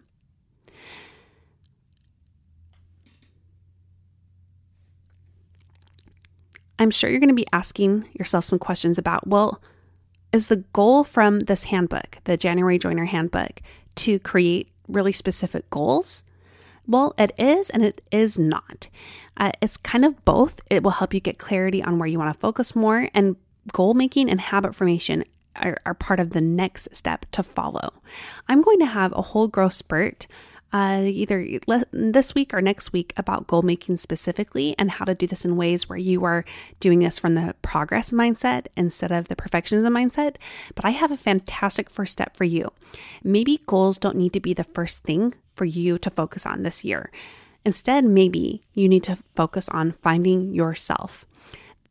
I'm 6.80 6.92
sure 6.92 7.10
you're 7.10 7.20
going 7.20 7.30
to 7.30 7.36
be 7.36 7.48
asking 7.54 8.08
yourself 8.14 8.44
some 8.44 8.60
questions 8.60 8.98
about 8.98 9.28
well, 9.28 9.62
is 10.32 10.48
the 10.48 10.64
goal 10.74 11.04
from 11.04 11.42
this 11.42 11.66
handbook, 11.66 12.20
the 12.26 12.38
January 12.38 12.78
Joiner 12.78 13.06
Handbook, 13.06 13.62
to 13.96 14.20
create 14.20 14.70
really 14.88 15.14
specific 15.14 15.70
goals? 15.70 16.24
Well, 16.88 17.14
it 17.18 17.32
is 17.38 17.70
and 17.70 17.84
it 17.84 18.02
is 18.12 18.38
not. 18.38 18.90
Uh, 19.38 19.52
it's 19.62 19.78
kind 19.78 20.06
of 20.06 20.24
both. 20.26 20.60
It 20.70 20.84
will 20.84 20.92
help 20.92 21.14
you 21.14 21.20
get 21.20 21.40
clarity 21.40 21.82
on 21.82 21.98
where 21.98 22.08
you 22.08 22.20
want 22.20 22.34
to 22.34 22.40
focus 22.40 22.76
more, 22.76 23.10
and 23.14 23.36
goal 23.72 23.94
making 23.94 24.30
and 24.30 24.40
habit 24.40 24.76
formation 24.76 25.24
are, 25.56 25.78
are 25.86 25.94
part 25.94 26.20
of 26.20 26.32
the 26.32 26.42
next 26.42 26.96
step 26.96 27.26
to 27.32 27.42
follow. 27.42 27.94
I'm 28.48 28.62
going 28.62 28.80
to 28.80 28.86
have 28.86 29.14
a 29.14 29.22
whole 29.22 29.48
growth 29.48 29.74
spurt 29.74 30.28
uh, 30.73 31.01
either 31.04 31.47
le- 31.67 31.86
this 31.91 32.36
week 32.36 32.54
or 32.54 32.62
next 32.62 32.91
week 32.91 33.13
about 33.15 33.47
goal 33.47 33.62
making 33.62 33.97
specifically 33.97 34.75
and 34.78 34.91
how 34.91 35.06
to 35.06 35.15
do 35.15 35.28
this 35.28 35.45
in 35.45 35.56
ways 35.56 35.88
where 35.88 35.97
you 35.97 36.23
are 36.25 36.43
doing 36.80 36.99
this 36.99 37.19
from 37.19 37.36
the 37.36 37.56
progress 37.62 38.12
mindset 38.12 38.67
instead 38.75 39.12
of 39.12 39.28
the 39.28 39.36
perfectionism 39.36 39.89
mindset. 39.89 40.36
But 40.75 40.86
I 40.86 40.89
have 40.89 41.12
a 41.12 41.17
fantastic 41.17 41.89
first 41.89 42.12
step 42.12 42.36
for 42.36 42.43
you. 42.43 42.71
Maybe 43.23 43.62
goals 43.65 43.97
don't 43.97 44.17
need 44.17 44.34
to 44.34 44.39
be 44.39 44.54
the 44.54 44.63
first 44.63 45.04
thing 45.04 45.34
for 45.56 45.65
you 45.65 45.97
to 45.97 46.10
focus 46.10 46.45
on 46.45 46.63
this 46.63 46.84
year. 46.84 47.12
Instead, 47.63 48.04
maybe 48.04 48.62
you 48.73 48.88
need 48.88 49.04
to 49.04 49.17
focus 49.36 49.69
on 49.69 49.93
finding 50.04 50.54
yourself. 50.54 51.25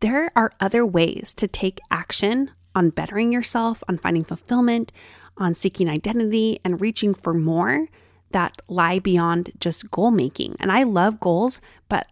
There 0.01 0.31
are 0.37 0.53
other 0.61 0.85
ways 0.85 1.33
to 1.35 1.49
take 1.49 1.81
action 1.91 2.51
on 2.75 2.91
bettering 2.91 3.33
yourself, 3.33 3.83
on 3.89 3.99
finding 3.99 4.25
fulfillment, 4.25 4.93
on 5.37 5.55
seeking 5.55 5.89
identity 5.89 6.61
and 6.65 6.81
reaching 6.81 7.15
for 7.15 7.35
more 7.35 7.85
that 8.35 8.61
lie 8.69 8.99
beyond 8.99 9.53
just 9.59 9.91
goal 9.91 10.11
making. 10.11 10.57
And 10.61 10.71
I 10.71 10.83
love 10.83 11.21
goals, 11.21 11.61
but 11.89 12.07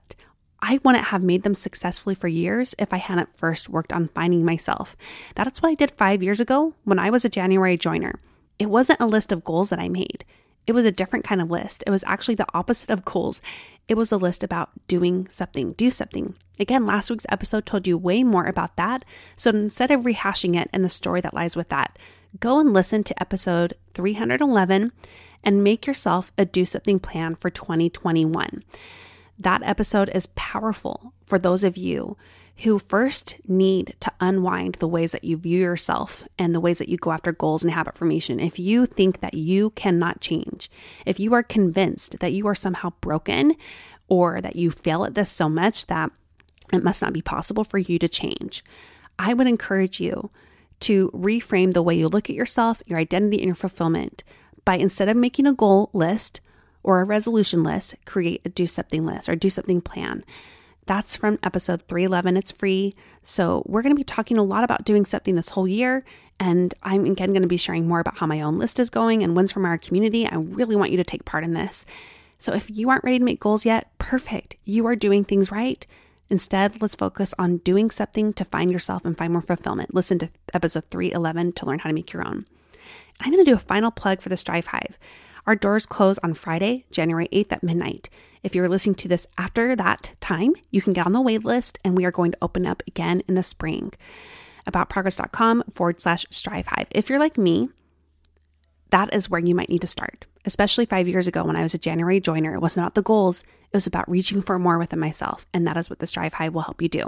I 0.61 0.79
wouldn't 0.85 1.07
have 1.07 1.23
made 1.23 1.43
them 1.43 1.55
successfully 1.55 2.15
for 2.15 2.29
years 2.29 2.75
if 2.79 2.93
I 2.93 2.99
hadn't 2.99 3.37
first 3.37 3.69
worked 3.69 3.93
on 3.93 4.09
finding 4.09 4.45
myself. 4.45 4.97
That's 5.35 5.61
what 5.61 5.71
I 5.71 5.75
did 5.75 5.91
five 5.91 6.23
years 6.23 6.41
ago 6.41 6.75
when 6.85 7.01
I 7.01 7.11
was 7.11 7.25
a 7.25 7.29
January 7.29 7.77
joiner. 7.77 8.21
It 8.59 8.71
wasn't 8.71 9.01
a 9.01 9.07
list 9.07 9.33
of 9.33 9.45
goals 9.45 9.71
that 9.71 9.81
I 9.81 9.89
made. 9.89 10.25
It 10.67 10.73
was 10.73 10.87
a 10.87 10.93
different 10.93 11.25
kind 11.25 11.43
of 11.43 11.51
list. 11.51 11.83
It 11.85 11.91
was 11.91 12.05
actually 12.07 12.37
the 12.37 12.47
opposite 12.55 12.91
of 12.91 13.05
goals. 13.05 13.43
It 13.89 13.97
was 13.97 14.13
a 14.13 14.17
list 14.17 14.45
about 14.45 14.71
doing 14.87 15.27
something, 15.29 15.73
do 15.73 15.91
something. 15.91 16.37
Again, 16.61 16.87
last 16.87 17.11
week's 17.11 17.27
episode 17.29 17.67
told 17.67 17.89
you 17.89 17.99
way 17.99 18.23
more 18.23 18.47
about 18.47 18.77
that. 18.77 19.05
So 19.35 19.51
instead 19.51 19.91
of 19.91 20.03
rehashing 20.03 20.57
it 20.57 20.71
and 20.73 20.85
the 20.85 20.89
story 20.89 21.21
that 21.23 21.35
lies 21.35 21.57
with 21.57 21.71
that, 21.71 21.99
go 22.39 22.61
and 22.61 22.73
listen 22.73 23.03
to 23.05 23.21
episode 23.21 23.75
311 23.95 24.93
and 25.45 25.65
make 25.65 25.87
yourself 25.87 26.33
a 26.39 26.45
do 26.45 26.65
something 26.65 26.99
plan 26.99 27.35
for 27.35 27.51
2021. 27.51 28.63
That 29.39 29.63
episode 29.65 30.11
is 30.15 30.27
powerful 30.29 31.13
for 31.27 31.39
those 31.39 31.65
of 31.65 31.77
you 31.77 32.17
who 32.59 32.79
first 32.79 33.37
need 33.49 33.97
to 34.01 34.13
unwind 34.21 34.77
the 34.77 34.87
ways 34.87 35.13
that 35.13 35.25
you 35.25 35.37
view 35.37 35.59
yourself 35.59 36.25
and 36.39 36.55
the 36.55 36.61
ways 36.61 36.79
that 36.79 36.89
you 36.89 36.97
go 36.97 37.11
after 37.11 37.33
goals 37.33 37.65
and 37.65 37.73
habit 37.73 37.97
formation. 37.97 38.39
If 38.39 38.59
you 38.59 38.87
think 38.87 39.21
that 39.21 39.35
you 39.35 39.71
cannot 39.71 40.21
change, 40.21 40.71
if 41.05 41.19
you 41.19 41.35
are 41.35 41.43
convinced 41.43 42.21
that 42.21 42.33
you 42.33 42.47
are 42.47 42.55
somehow 42.55 42.93
broken 43.01 43.57
or 44.07 44.41
that 44.41 44.57
you 44.57 44.71
fail 44.71 45.05
at 45.05 45.15
this 45.15 45.31
so 45.31 45.49
much 45.49 45.87
that 45.87 46.11
it 46.73 46.85
must 46.85 47.03
not 47.03 47.13
be 47.13 47.23
possible 47.23 47.65
for 47.65 47.79
you 47.79 47.99
to 47.99 48.09
change, 48.09 48.63
I 49.19 49.35
would 49.35 49.47
encourage 49.47 50.01
you 50.01 50.31
to 50.81 51.11
reframe 51.11 51.73
the 51.73 51.83
way 51.83 51.95
you 51.95 52.09
look 52.09 52.29
at 52.29 52.37
yourself, 52.37 52.83
your 52.87 52.99
identity, 52.99 53.39
and 53.39 53.47
your 53.47 53.55
fulfillment 53.55 54.23
by 54.65 54.77
instead 54.77 55.09
of 55.09 55.17
making 55.17 55.47
a 55.47 55.53
goal 55.53 55.91
list 55.93 56.41
or 56.83 57.01
a 57.01 57.05
resolution 57.05 57.63
list, 57.63 57.95
create 58.05 58.43
a 58.45 58.49
do 58.49 58.67
something 58.67 59.07
list 59.07 59.29
or 59.29 59.37
do 59.37 59.51
something 59.51 59.81
plan. 59.81 60.25
That's 60.87 61.17
from 61.17 61.39
episode 61.43 61.83
311. 61.83 62.37
It's 62.37 62.51
free. 62.51 62.95
So, 63.23 63.63
we're 63.67 63.83
going 63.83 63.95
to 63.95 63.99
be 63.99 64.03
talking 64.03 64.37
a 64.37 64.43
lot 64.43 64.65
about 64.65 64.85
doing 64.85 65.05
something 65.05 65.37
this 65.37 65.51
whole 65.51 65.69
year. 65.69 66.03
And 66.41 66.75
I'm 66.83 67.05
again 67.07 67.33
going 67.33 67.43
to 67.43 67.49
be 67.49 67.57
sharing 67.57 67.87
more 67.87 68.01
about 68.01 68.19
how 68.19 68.27
my 68.27 68.41
own 68.41 68.59
list 68.59 68.81
is 68.81 68.91
going 68.91 69.23
and 69.23 69.37
ones 69.37 69.53
from 69.53 69.65
our 69.65 69.79
community. 69.79 70.27
I 70.27 70.35
really 70.35 70.75
want 70.75 70.91
you 70.91 70.97
to 70.97 71.05
take 71.05 71.25
part 71.25 71.45
in 71.45 71.53
this. 71.53 71.85
So, 72.39 72.53
if 72.53 72.69
you 72.69 72.91
aren't 72.91 73.05
ready 73.05 73.21
to 73.21 73.25
make 73.25 73.39
goals 73.39 73.65
yet, 73.65 73.97
perfect. 73.99 74.57
You 74.65 74.85
are 74.87 74.97
doing 74.97 75.25
things 75.25 75.53
right. 75.53 75.87
Instead, 76.29 76.83
let's 76.83 76.97
focus 76.97 77.33
on 77.39 77.59
doing 77.59 77.91
something 77.91 78.33
to 78.33 78.45
find 78.45 78.71
yourself 78.71 79.05
and 79.05 79.17
find 79.17 79.33
more 79.33 79.43
fulfillment. 79.43 79.95
Listen 79.95 80.19
to 80.19 80.31
episode 80.53 80.85
311 80.91 81.53
to 81.53 81.67
learn 81.67 81.79
how 81.79 81.91
to 81.91 81.95
make 81.95 82.13
your 82.13 82.27
own. 82.27 82.47
I'm 83.21 83.33
going 83.33 83.45
to 83.45 83.51
do 83.51 83.57
a 83.57 83.61
final 83.61 83.91
plug 83.91 84.21
for 84.21 84.29
the 84.29 84.37
Strive 84.37 84.67
Hive. 84.67 84.99
Our 85.47 85.57
doors 85.57 85.87
close 85.87 86.19
on 86.19 86.35
Friday, 86.35 86.85
January 86.91 87.29
8th 87.33 87.53
at 87.53 87.63
midnight. 87.63 88.09
If 88.43 88.55
you're 88.55 88.69
listening 88.69 88.95
to 88.97 89.09
this 89.09 89.27
after 89.39 89.75
that 89.77 90.13
time, 90.21 90.53
you 90.71 90.81
can 90.81 90.93
get 90.93 91.07
on 91.07 91.13
the 91.13 91.21
wait 91.21 91.45
list 91.45 91.79
and 91.85 91.97
we 91.97 92.05
are 92.05 92.11
going 92.11 92.33
to 92.33 92.39
open 92.43 92.67
up 92.67 92.83
again 92.87 93.23
in 93.29 93.35
the 93.35 93.43
spring. 93.43 93.93
Aboutprogress.com 94.69 95.65
forward 95.73 96.01
slash 96.01 96.27
strive 96.31 96.69
hive. 96.69 96.89
If 96.91 97.09
you're 97.09 97.19
like 97.19 97.39
me, 97.39 97.69
that 98.91 99.13
is 99.13 99.31
where 99.31 99.41
you 99.41 99.55
might 99.55 99.69
need 99.69 99.81
to 99.81 99.87
start. 99.87 100.27
Especially 100.45 100.87
five 100.87 101.09
years 101.09 101.27
ago 101.27 101.45
when 101.45 101.57
I 101.57 101.63
was 101.63 101.75
a 101.75 101.79
January 101.79 102.21
joiner, 102.21 102.55
it 102.55 102.61
wasn't 102.61 102.85
about 102.85 102.95
the 102.95 103.03
goals, 103.03 103.43
it 103.43 103.77
was 103.77 103.87
about 103.87 104.11
reaching 104.11 104.43
for 104.43 104.59
more 104.59 104.79
within 104.79 104.99
myself. 104.99 105.47
And 105.55 105.67
that 105.67 105.77
is 105.77 105.89
what 105.89 105.99
the 105.99 106.07
Strive 106.07 106.35
Hive 106.35 106.55
will 106.55 106.63
help 106.63 106.83
you 106.83 106.89
do. 106.89 107.07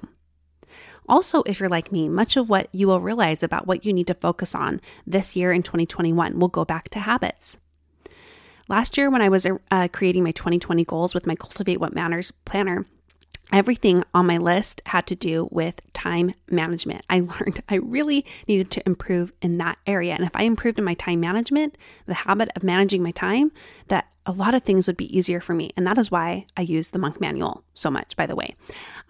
Also, 1.08 1.42
if 1.42 1.60
you're 1.60 1.68
like 1.68 1.92
me, 1.92 2.08
much 2.08 2.36
of 2.36 2.48
what 2.48 2.68
you 2.72 2.86
will 2.86 3.00
realize 3.00 3.42
about 3.42 3.66
what 3.66 3.84
you 3.84 3.92
need 3.92 4.06
to 4.06 4.14
focus 4.14 4.54
on 4.54 4.80
this 5.06 5.36
year 5.36 5.52
in 5.52 5.62
2021 5.62 6.38
will 6.38 6.48
go 6.48 6.64
back 6.64 6.88
to 6.90 7.00
habits. 7.00 7.58
Last 8.68 8.96
year, 8.96 9.10
when 9.10 9.20
I 9.20 9.28
was 9.28 9.46
uh, 9.70 9.88
creating 9.92 10.24
my 10.24 10.32
2020 10.32 10.84
goals 10.84 11.14
with 11.14 11.26
my 11.26 11.34
Cultivate 11.34 11.78
What 11.78 11.94
Matters 11.94 12.30
planner, 12.46 12.86
everything 13.52 14.02
on 14.14 14.26
my 14.26 14.38
list 14.38 14.80
had 14.86 15.06
to 15.06 15.14
do 15.14 15.48
with 15.50 15.80
time 15.92 16.32
management. 16.50 17.04
I 17.10 17.20
learned 17.40 17.62
I 17.68 17.76
really 17.76 18.24
needed 18.48 18.70
to 18.72 18.82
improve 18.86 19.32
in 19.42 19.58
that 19.58 19.78
area. 19.86 20.14
And 20.14 20.24
if 20.24 20.34
I 20.34 20.42
improved 20.44 20.78
in 20.78 20.84
my 20.84 20.94
time 20.94 21.20
management, 21.20 21.76
the 22.06 22.14
habit 22.14 22.48
of 22.56 22.64
managing 22.64 23.02
my 23.02 23.10
time, 23.10 23.52
that 23.88 24.10
a 24.26 24.32
lot 24.32 24.54
of 24.54 24.62
things 24.62 24.86
would 24.86 24.96
be 24.96 25.16
easier 25.16 25.40
for 25.40 25.52
me. 25.52 25.70
And 25.76 25.86
that 25.86 25.98
is 25.98 26.10
why 26.10 26.46
I 26.56 26.62
use 26.62 26.90
the 26.90 26.98
Monk 26.98 27.20
Manual 27.20 27.62
so 27.74 27.90
much, 27.90 28.16
by 28.16 28.26
the 28.26 28.34
way. 28.34 28.56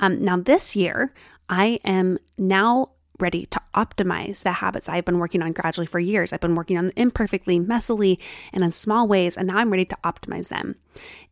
Um, 0.01 0.25
now, 0.25 0.37
this 0.37 0.75
year, 0.75 1.13
I 1.49 1.81
am 1.85 2.19
now 2.39 2.91
ready 3.21 3.47
to 3.47 3.61
optimize 3.75 4.43
the 4.43 4.53
habits 4.53 4.89
I've 4.89 5.05
been 5.05 5.19
working 5.19 5.41
on 5.41 5.53
gradually 5.53 5.87
for 5.87 6.01
years. 6.01 6.33
I've 6.33 6.41
been 6.41 6.57
working 6.57 6.77
on 6.77 6.87
them 6.87 6.95
imperfectly, 6.97 7.61
messily, 7.61 8.19
and 8.53 8.65
in 8.65 8.73
small 8.73 9.07
ways, 9.07 9.37
and 9.37 9.47
now 9.49 9.57
I'm 9.57 9.71
ready 9.71 9.85
to 9.85 9.97
optimize 10.03 10.49
them. 10.49 10.77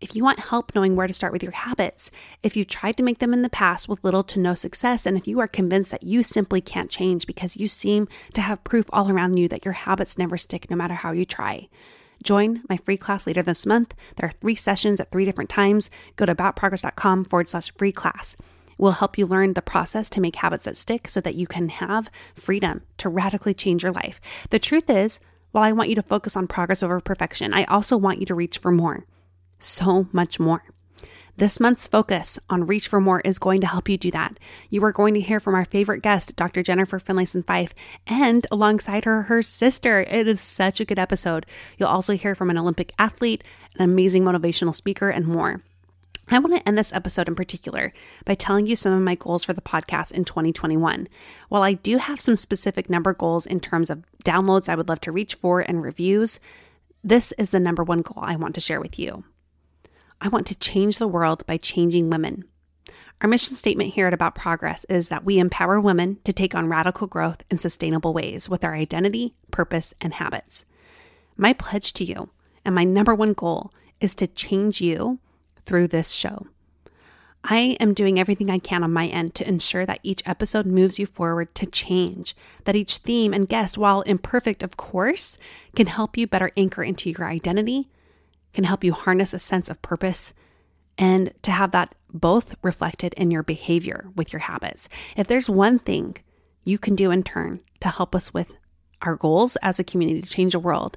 If 0.00 0.14
you 0.14 0.22
want 0.22 0.38
help 0.38 0.74
knowing 0.74 0.94
where 0.94 1.08
to 1.08 1.12
start 1.12 1.32
with 1.32 1.42
your 1.42 1.52
habits, 1.52 2.10
if 2.42 2.56
you 2.56 2.64
tried 2.64 2.96
to 2.98 3.02
make 3.02 3.18
them 3.18 3.32
in 3.32 3.42
the 3.42 3.50
past 3.50 3.88
with 3.88 4.04
little 4.04 4.22
to 4.24 4.38
no 4.38 4.54
success, 4.54 5.06
and 5.06 5.16
if 5.16 5.26
you 5.26 5.40
are 5.40 5.48
convinced 5.48 5.90
that 5.90 6.04
you 6.04 6.22
simply 6.22 6.60
can't 6.60 6.90
change 6.90 7.26
because 7.26 7.56
you 7.56 7.66
seem 7.66 8.06
to 8.34 8.40
have 8.40 8.62
proof 8.64 8.86
all 8.92 9.10
around 9.10 9.36
you 9.36 9.48
that 9.48 9.64
your 9.64 9.74
habits 9.74 10.16
never 10.16 10.38
stick 10.38 10.70
no 10.70 10.76
matter 10.76 10.94
how 10.94 11.12
you 11.12 11.24
try, 11.24 11.68
Join 12.22 12.62
my 12.68 12.76
free 12.76 12.96
class 12.96 13.26
later 13.26 13.42
this 13.42 13.66
month. 13.66 13.94
There 14.14 14.28
are 14.28 14.32
three 14.32 14.54
sessions 14.54 15.00
at 15.00 15.10
three 15.10 15.24
different 15.24 15.50
times. 15.50 15.90
Go 16.14 16.24
to 16.24 16.32
aboutprogress.com 16.34 17.24
forward 17.24 17.48
slash 17.48 17.72
free 17.76 17.90
class 17.90 18.36
will 18.83 18.91
help 18.91 19.16
you 19.16 19.24
learn 19.24 19.53
the 19.53 19.62
process 19.62 20.11
to 20.11 20.20
make 20.20 20.35
habits 20.35 20.64
that 20.64 20.76
stick 20.76 21.09
so 21.09 21.20
that 21.20 21.37
you 21.37 21.47
can 21.47 21.68
have 21.68 22.11
freedom 22.35 22.83
to 22.97 23.09
radically 23.09 23.55
change 23.55 23.85
your 23.85 23.93
life. 23.93 24.20
The 24.51 24.59
truth 24.59 24.91
is, 24.91 25.20
while 25.53 25.62
I 25.62 25.70
want 25.70 25.89
you 25.89 25.95
to 25.95 26.03
focus 26.03 26.37
on 26.37 26.49
progress 26.49 26.83
over 26.83 26.99
perfection, 26.99 27.55
I 27.55 27.62
also 27.66 27.97
want 27.97 28.18
you 28.18 28.26
to 28.26 28.35
reach 28.35 28.59
for 28.59 28.72
more. 28.72 29.07
So 29.61 30.09
much 30.11 30.41
more. 30.41 30.64
This 31.37 31.61
month's 31.61 31.87
focus 31.87 32.41
on 32.51 32.66
Reach 32.66 32.89
for 32.89 33.01
More 33.01 33.20
is 33.20 33.39
going 33.39 33.61
to 33.61 33.68
help 33.68 33.89
you 33.89 33.97
do 33.97 34.11
that. 34.11 34.37
You 34.68 34.85
are 34.85 34.93
going 34.93 35.14
to 35.14 35.20
hear 35.20 35.39
from 35.39 35.55
our 35.55 35.64
favorite 35.64 36.03
guest, 36.03 36.35
Dr. 36.35 36.64
Jennifer 36.64 36.99
Finlayson 36.99 37.47
Fife, 37.47 37.74
and 38.09 38.49
alongside 38.51 39.05
her, 39.05 39.22
her 39.22 39.43
sister. 39.43 40.03
It 40.03 40.26
is 40.26 40.41
such 40.41 40.80
a 40.80 40.85
good 40.85 40.99
episode. 40.99 41.47
You'll 41.78 41.89
also 41.89 42.16
hear 42.16 42.35
from 42.35 42.51
an 42.51 42.59
Olympic 42.59 42.93
athlete, 42.99 43.45
an 43.78 43.89
amazing 43.89 44.24
motivational 44.24 44.74
speaker, 44.74 45.09
and 45.09 45.26
more. 45.26 45.62
I 46.28 46.38
want 46.38 46.54
to 46.54 46.66
end 46.66 46.78
this 46.78 46.92
episode 46.92 47.28
in 47.28 47.34
particular 47.34 47.92
by 48.24 48.34
telling 48.34 48.66
you 48.66 48.76
some 48.76 48.92
of 48.92 49.02
my 49.02 49.16
goals 49.16 49.44
for 49.44 49.52
the 49.52 49.60
podcast 49.60 50.12
in 50.12 50.24
2021. 50.24 51.08
While 51.48 51.62
I 51.62 51.74
do 51.74 51.98
have 51.98 52.20
some 52.20 52.36
specific 52.36 52.88
number 52.88 53.12
goals 53.12 53.44
in 53.44 53.60
terms 53.60 53.90
of 53.90 54.04
downloads 54.24 54.68
I 54.68 54.74
would 54.74 54.88
love 54.88 55.00
to 55.02 55.12
reach 55.12 55.34
for 55.34 55.60
and 55.60 55.82
reviews, 55.82 56.38
this 57.02 57.32
is 57.32 57.50
the 57.50 57.60
number 57.60 57.82
one 57.82 58.02
goal 58.02 58.22
I 58.22 58.36
want 58.36 58.54
to 58.54 58.60
share 58.60 58.80
with 58.80 58.98
you. 58.98 59.24
I 60.20 60.28
want 60.28 60.46
to 60.46 60.58
change 60.58 60.98
the 60.98 61.08
world 61.08 61.44
by 61.46 61.56
changing 61.56 62.08
women. 62.08 62.44
Our 63.20 63.28
mission 63.28 63.56
statement 63.56 63.94
here 63.94 64.06
at 64.06 64.14
About 64.14 64.34
Progress 64.34 64.84
is 64.84 65.08
that 65.08 65.24
we 65.24 65.38
empower 65.38 65.80
women 65.80 66.18
to 66.24 66.32
take 66.32 66.54
on 66.54 66.68
radical 66.68 67.06
growth 67.06 67.42
in 67.50 67.58
sustainable 67.58 68.12
ways 68.12 68.48
with 68.48 68.64
our 68.64 68.74
identity, 68.74 69.34
purpose, 69.50 69.94
and 70.00 70.14
habits. 70.14 70.64
My 71.36 71.52
pledge 71.52 71.92
to 71.94 72.04
you 72.04 72.30
and 72.64 72.74
my 72.74 72.84
number 72.84 73.14
one 73.14 73.32
goal 73.32 73.72
is 74.00 74.14
to 74.16 74.26
change 74.26 74.80
you 74.80 75.18
through 75.64 75.88
this 75.88 76.12
show. 76.12 76.46
I 77.44 77.76
am 77.80 77.92
doing 77.92 78.20
everything 78.20 78.50
I 78.50 78.58
can 78.58 78.84
on 78.84 78.92
my 78.92 79.08
end 79.08 79.34
to 79.34 79.48
ensure 79.48 79.84
that 79.84 79.98
each 80.04 80.22
episode 80.26 80.64
moves 80.64 80.98
you 81.00 81.06
forward 81.06 81.54
to 81.56 81.66
change, 81.66 82.36
that 82.64 82.76
each 82.76 82.98
theme 82.98 83.34
and 83.34 83.48
guest, 83.48 83.76
while 83.76 84.02
imperfect, 84.02 84.62
of 84.62 84.76
course, 84.76 85.36
can 85.74 85.86
help 85.86 86.16
you 86.16 86.26
better 86.28 86.52
anchor 86.56 86.84
into 86.84 87.10
your 87.10 87.26
identity, 87.26 87.90
can 88.52 88.64
help 88.64 88.84
you 88.84 88.92
harness 88.92 89.34
a 89.34 89.40
sense 89.40 89.68
of 89.68 89.82
purpose, 89.82 90.34
and 90.96 91.32
to 91.42 91.50
have 91.50 91.72
that 91.72 91.94
both 92.12 92.54
reflected 92.62 93.12
in 93.14 93.30
your 93.30 93.42
behavior 93.42 94.10
with 94.14 94.32
your 94.32 94.40
habits. 94.40 94.88
If 95.16 95.26
there's 95.26 95.50
one 95.50 95.78
thing 95.78 96.16
you 96.64 96.78
can 96.78 96.94
do 96.94 97.10
in 97.10 97.24
turn 97.24 97.60
to 97.80 97.88
help 97.88 98.14
us 98.14 98.32
with 98.32 98.56
our 99.00 99.16
goals 99.16 99.56
as 99.56 99.80
a 99.80 99.84
community 99.84 100.20
to 100.20 100.28
change 100.28 100.52
the 100.52 100.60
world 100.60 100.96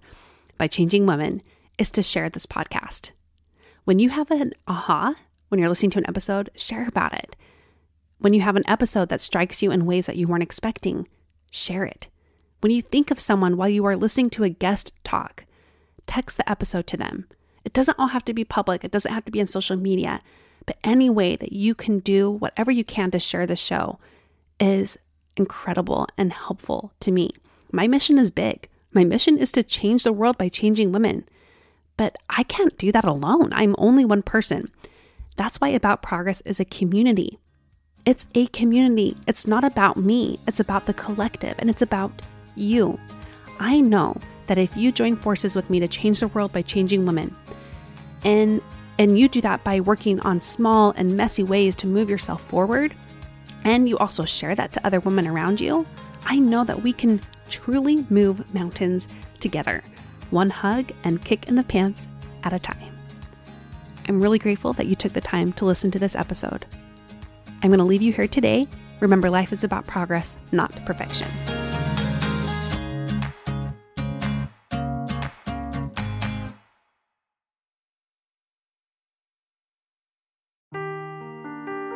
by 0.60 0.68
changing 0.68 1.08
women, 1.08 1.42
is 1.80 1.90
to 1.92 2.04
share 2.04 2.30
this 2.30 2.46
podcast. 2.46 3.12
When 3.86 4.00
you 4.00 4.10
have 4.10 4.32
an 4.32 4.54
aha 4.68 5.16
when 5.50 5.60
you're 5.60 5.70
listening 5.70 5.92
to 5.92 6.00
an 6.00 6.10
episode, 6.10 6.50
share 6.56 6.88
about 6.88 7.14
it. 7.14 7.36
When 8.18 8.34
you 8.34 8.42
have 8.42 8.56
an 8.56 8.68
episode 8.68 9.10
that 9.10 9.22
strikes 9.22 9.62
you 9.62 9.72
in 9.72 9.86
ways 9.86 10.08
that 10.08 10.16
you 10.18 10.28
weren't 10.28 10.44
expecting, 10.44 11.08
share 11.52 11.86
it. 11.86 12.08
When 12.62 12.72
you 12.72 12.82
think 12.82 13.12
of 13.12 13.20
someone 13.20 13.58
while 13.58 13.70
you 13.70 13.86
are 13.86 13.96
listening 13.96 14.32
to 14.32 14.44
a 14.44 14.50
guest 14.50 14.92
talk, 15.04 15.46
text 16.08 16.38
the 16.38 16.50
episode 16.50 16.88
to 16.88 16.98
them. 16.98 17.28
It 17.64 17.74
doesn't 17.74 18.00
all 18.00 18.08
have 18.08 18.26
to 18.26 18.34
be 18.34 18.44
public, 18.44 18.84
it 18.84 18.92
doesn't 18.92 19.14
have 19.14 19.26
to 19.26 19.32
be 19.32 19.40
on 19.40 19.48
social 19.48 19.78
media, 19.78 20.22
but 20.66 20.78
any 20.84 21.10
way 21.10 21.36
that 21.36 21.54
you 21.54 21.76
can 21.76 22.00
do 22.00 22.32
whatever 22.32 22.72
you 22.72 22.84
can 22.84 23.12
to 23.12 23.20
share 23.20 23.46
the 23.46 23.56
show 23.56 24.00
is 24.60 24.98
incredible 25.38 26.08
and 26.18 26.34
helpful 26.34 26.92
to 27.02 27.12
me. 27.12 27.30
My 27.72 27.88
mission 27.88 28.18
is 28.18 28.32
big. 28.32 28.68
My 28.94 29.04
mission 29.04 29.38
is 29.38 29.52
to 29.52 29.64
change 29.64 30.04
the 30.04 30.14
world 30.14 30.38
by 30.38 30.50
changing 30.50 30.92
women. 30.92 31.30
But 31.98 32.18
I 32.30 32.44
can't 32.44 32.78
do 32.78 32.92
that 32.92 33.06
alone. 33.06 33.52
I'm 33.54 33.76
only 33.78 34.06
one 34.06 34.22
person. 34.22 34.72
That's 35.38 35.60
why 35.60 35.70
About 35.70 36.02
Progress 36.02 36.42
is 36.42 36.60
a 36.60 36.66
community. 36.66 37.40
It's 38.06 38.26
a 38.36 38.48
community. 38.48 39.18
It's 39.28 39.48
not 39.48 39.64
about 39.64 39.98
me, 39.98 40.40
it's 40.48 40.60
about 40.60 40.86
the 40.86 40.94
collective, 40.94 41.56
and 41.58 41.70
it's 41.70 41.82
about 41.82 42.12
you. 42.56 43.00
I 43.60 43.82
know 43.82 44.18
that 44.48 44.58
if 44.58 44.78
you 44.78 44.92
join 44.92 45.16
forces 45.16 45.56
with 45.56 45.70
me 45.70 45.80
to 45.80 45.88
change 45.88 46.20
the 46.20 46.28
world 46.28 46.54
by 46.54 46.62
changing 46.62 47.06
women, 47.06 47.36
and 48.24 48.62
and 48.98 49.20
you 49.20 49.28
do 49.28 49.42
that 49.42 49.64
by 49.64 49.80
working 49.82 50.20
on 50.22 50.40
small 50.40 50.94
and 50.96 51.18
messy 51.18 51.44
ways 51.44 51.76
to 51.76 51.88
move 51.88 52.10
yourself 52.10 52.44
forward, 52.44 52.94
and 53.66 53.90
you 53.90 53.98
also 53.98 54.24
share 54.24 54.56
that 54.56 54.72
to 54.74 54.86
other 54.86 55.00
women 55.00 55.28
around 55.28 55.60
you, 55.60 55.86
I 56.26 56.38
know 56.38 56.64
that 56.64 56.84
we 56.84 56.94
can 56.94 57.20
truly 57.50 58.06
move 58.10 58.54
mountains 58.54 59.08
together 59.40 59.84
one 60.36 60.50
hug 60.50 60.92
and 61.06 61.24
kick 61.24 61.48
in 61.48 61.56
the 61.56 61.64
pants 61.64 62.08
at 62.44 62.52
a 62.52 62.60
time. 62.60 62.94
I'm 64.08 64.22
really 64.22 64.38
grateful 64.38 64.74
that 64.74 64.86
you 64.86 64.94
took 64.94 65.14
the 65.14 65.22
time 65.22 65.54
to 65.54 65.66
listen 65.66 65.90
to 65.92 65.98
this 65.98 66.14
episode. 66.14 66.66
I'm 67.64 67.70
going 67.70 67.80
to 67.80 67.86
leave 67.86 68.02
you 68.02 68.12
here 68.12 68.28
today. 68.28 68.68
Remember, 69.00 69.30
life 69.30 69.54
is 69.54 69.64
about 69.64 69.88
progress, 69.88 70.36
not 70.52 70.72
perfection. 70.86 71.28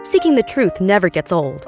Seeking 0.03 0.35
the 0.35 0.45
truth 0.47 0.81
never 0.81 1.09
gets 1.09 1.31
old. 1.31 1.67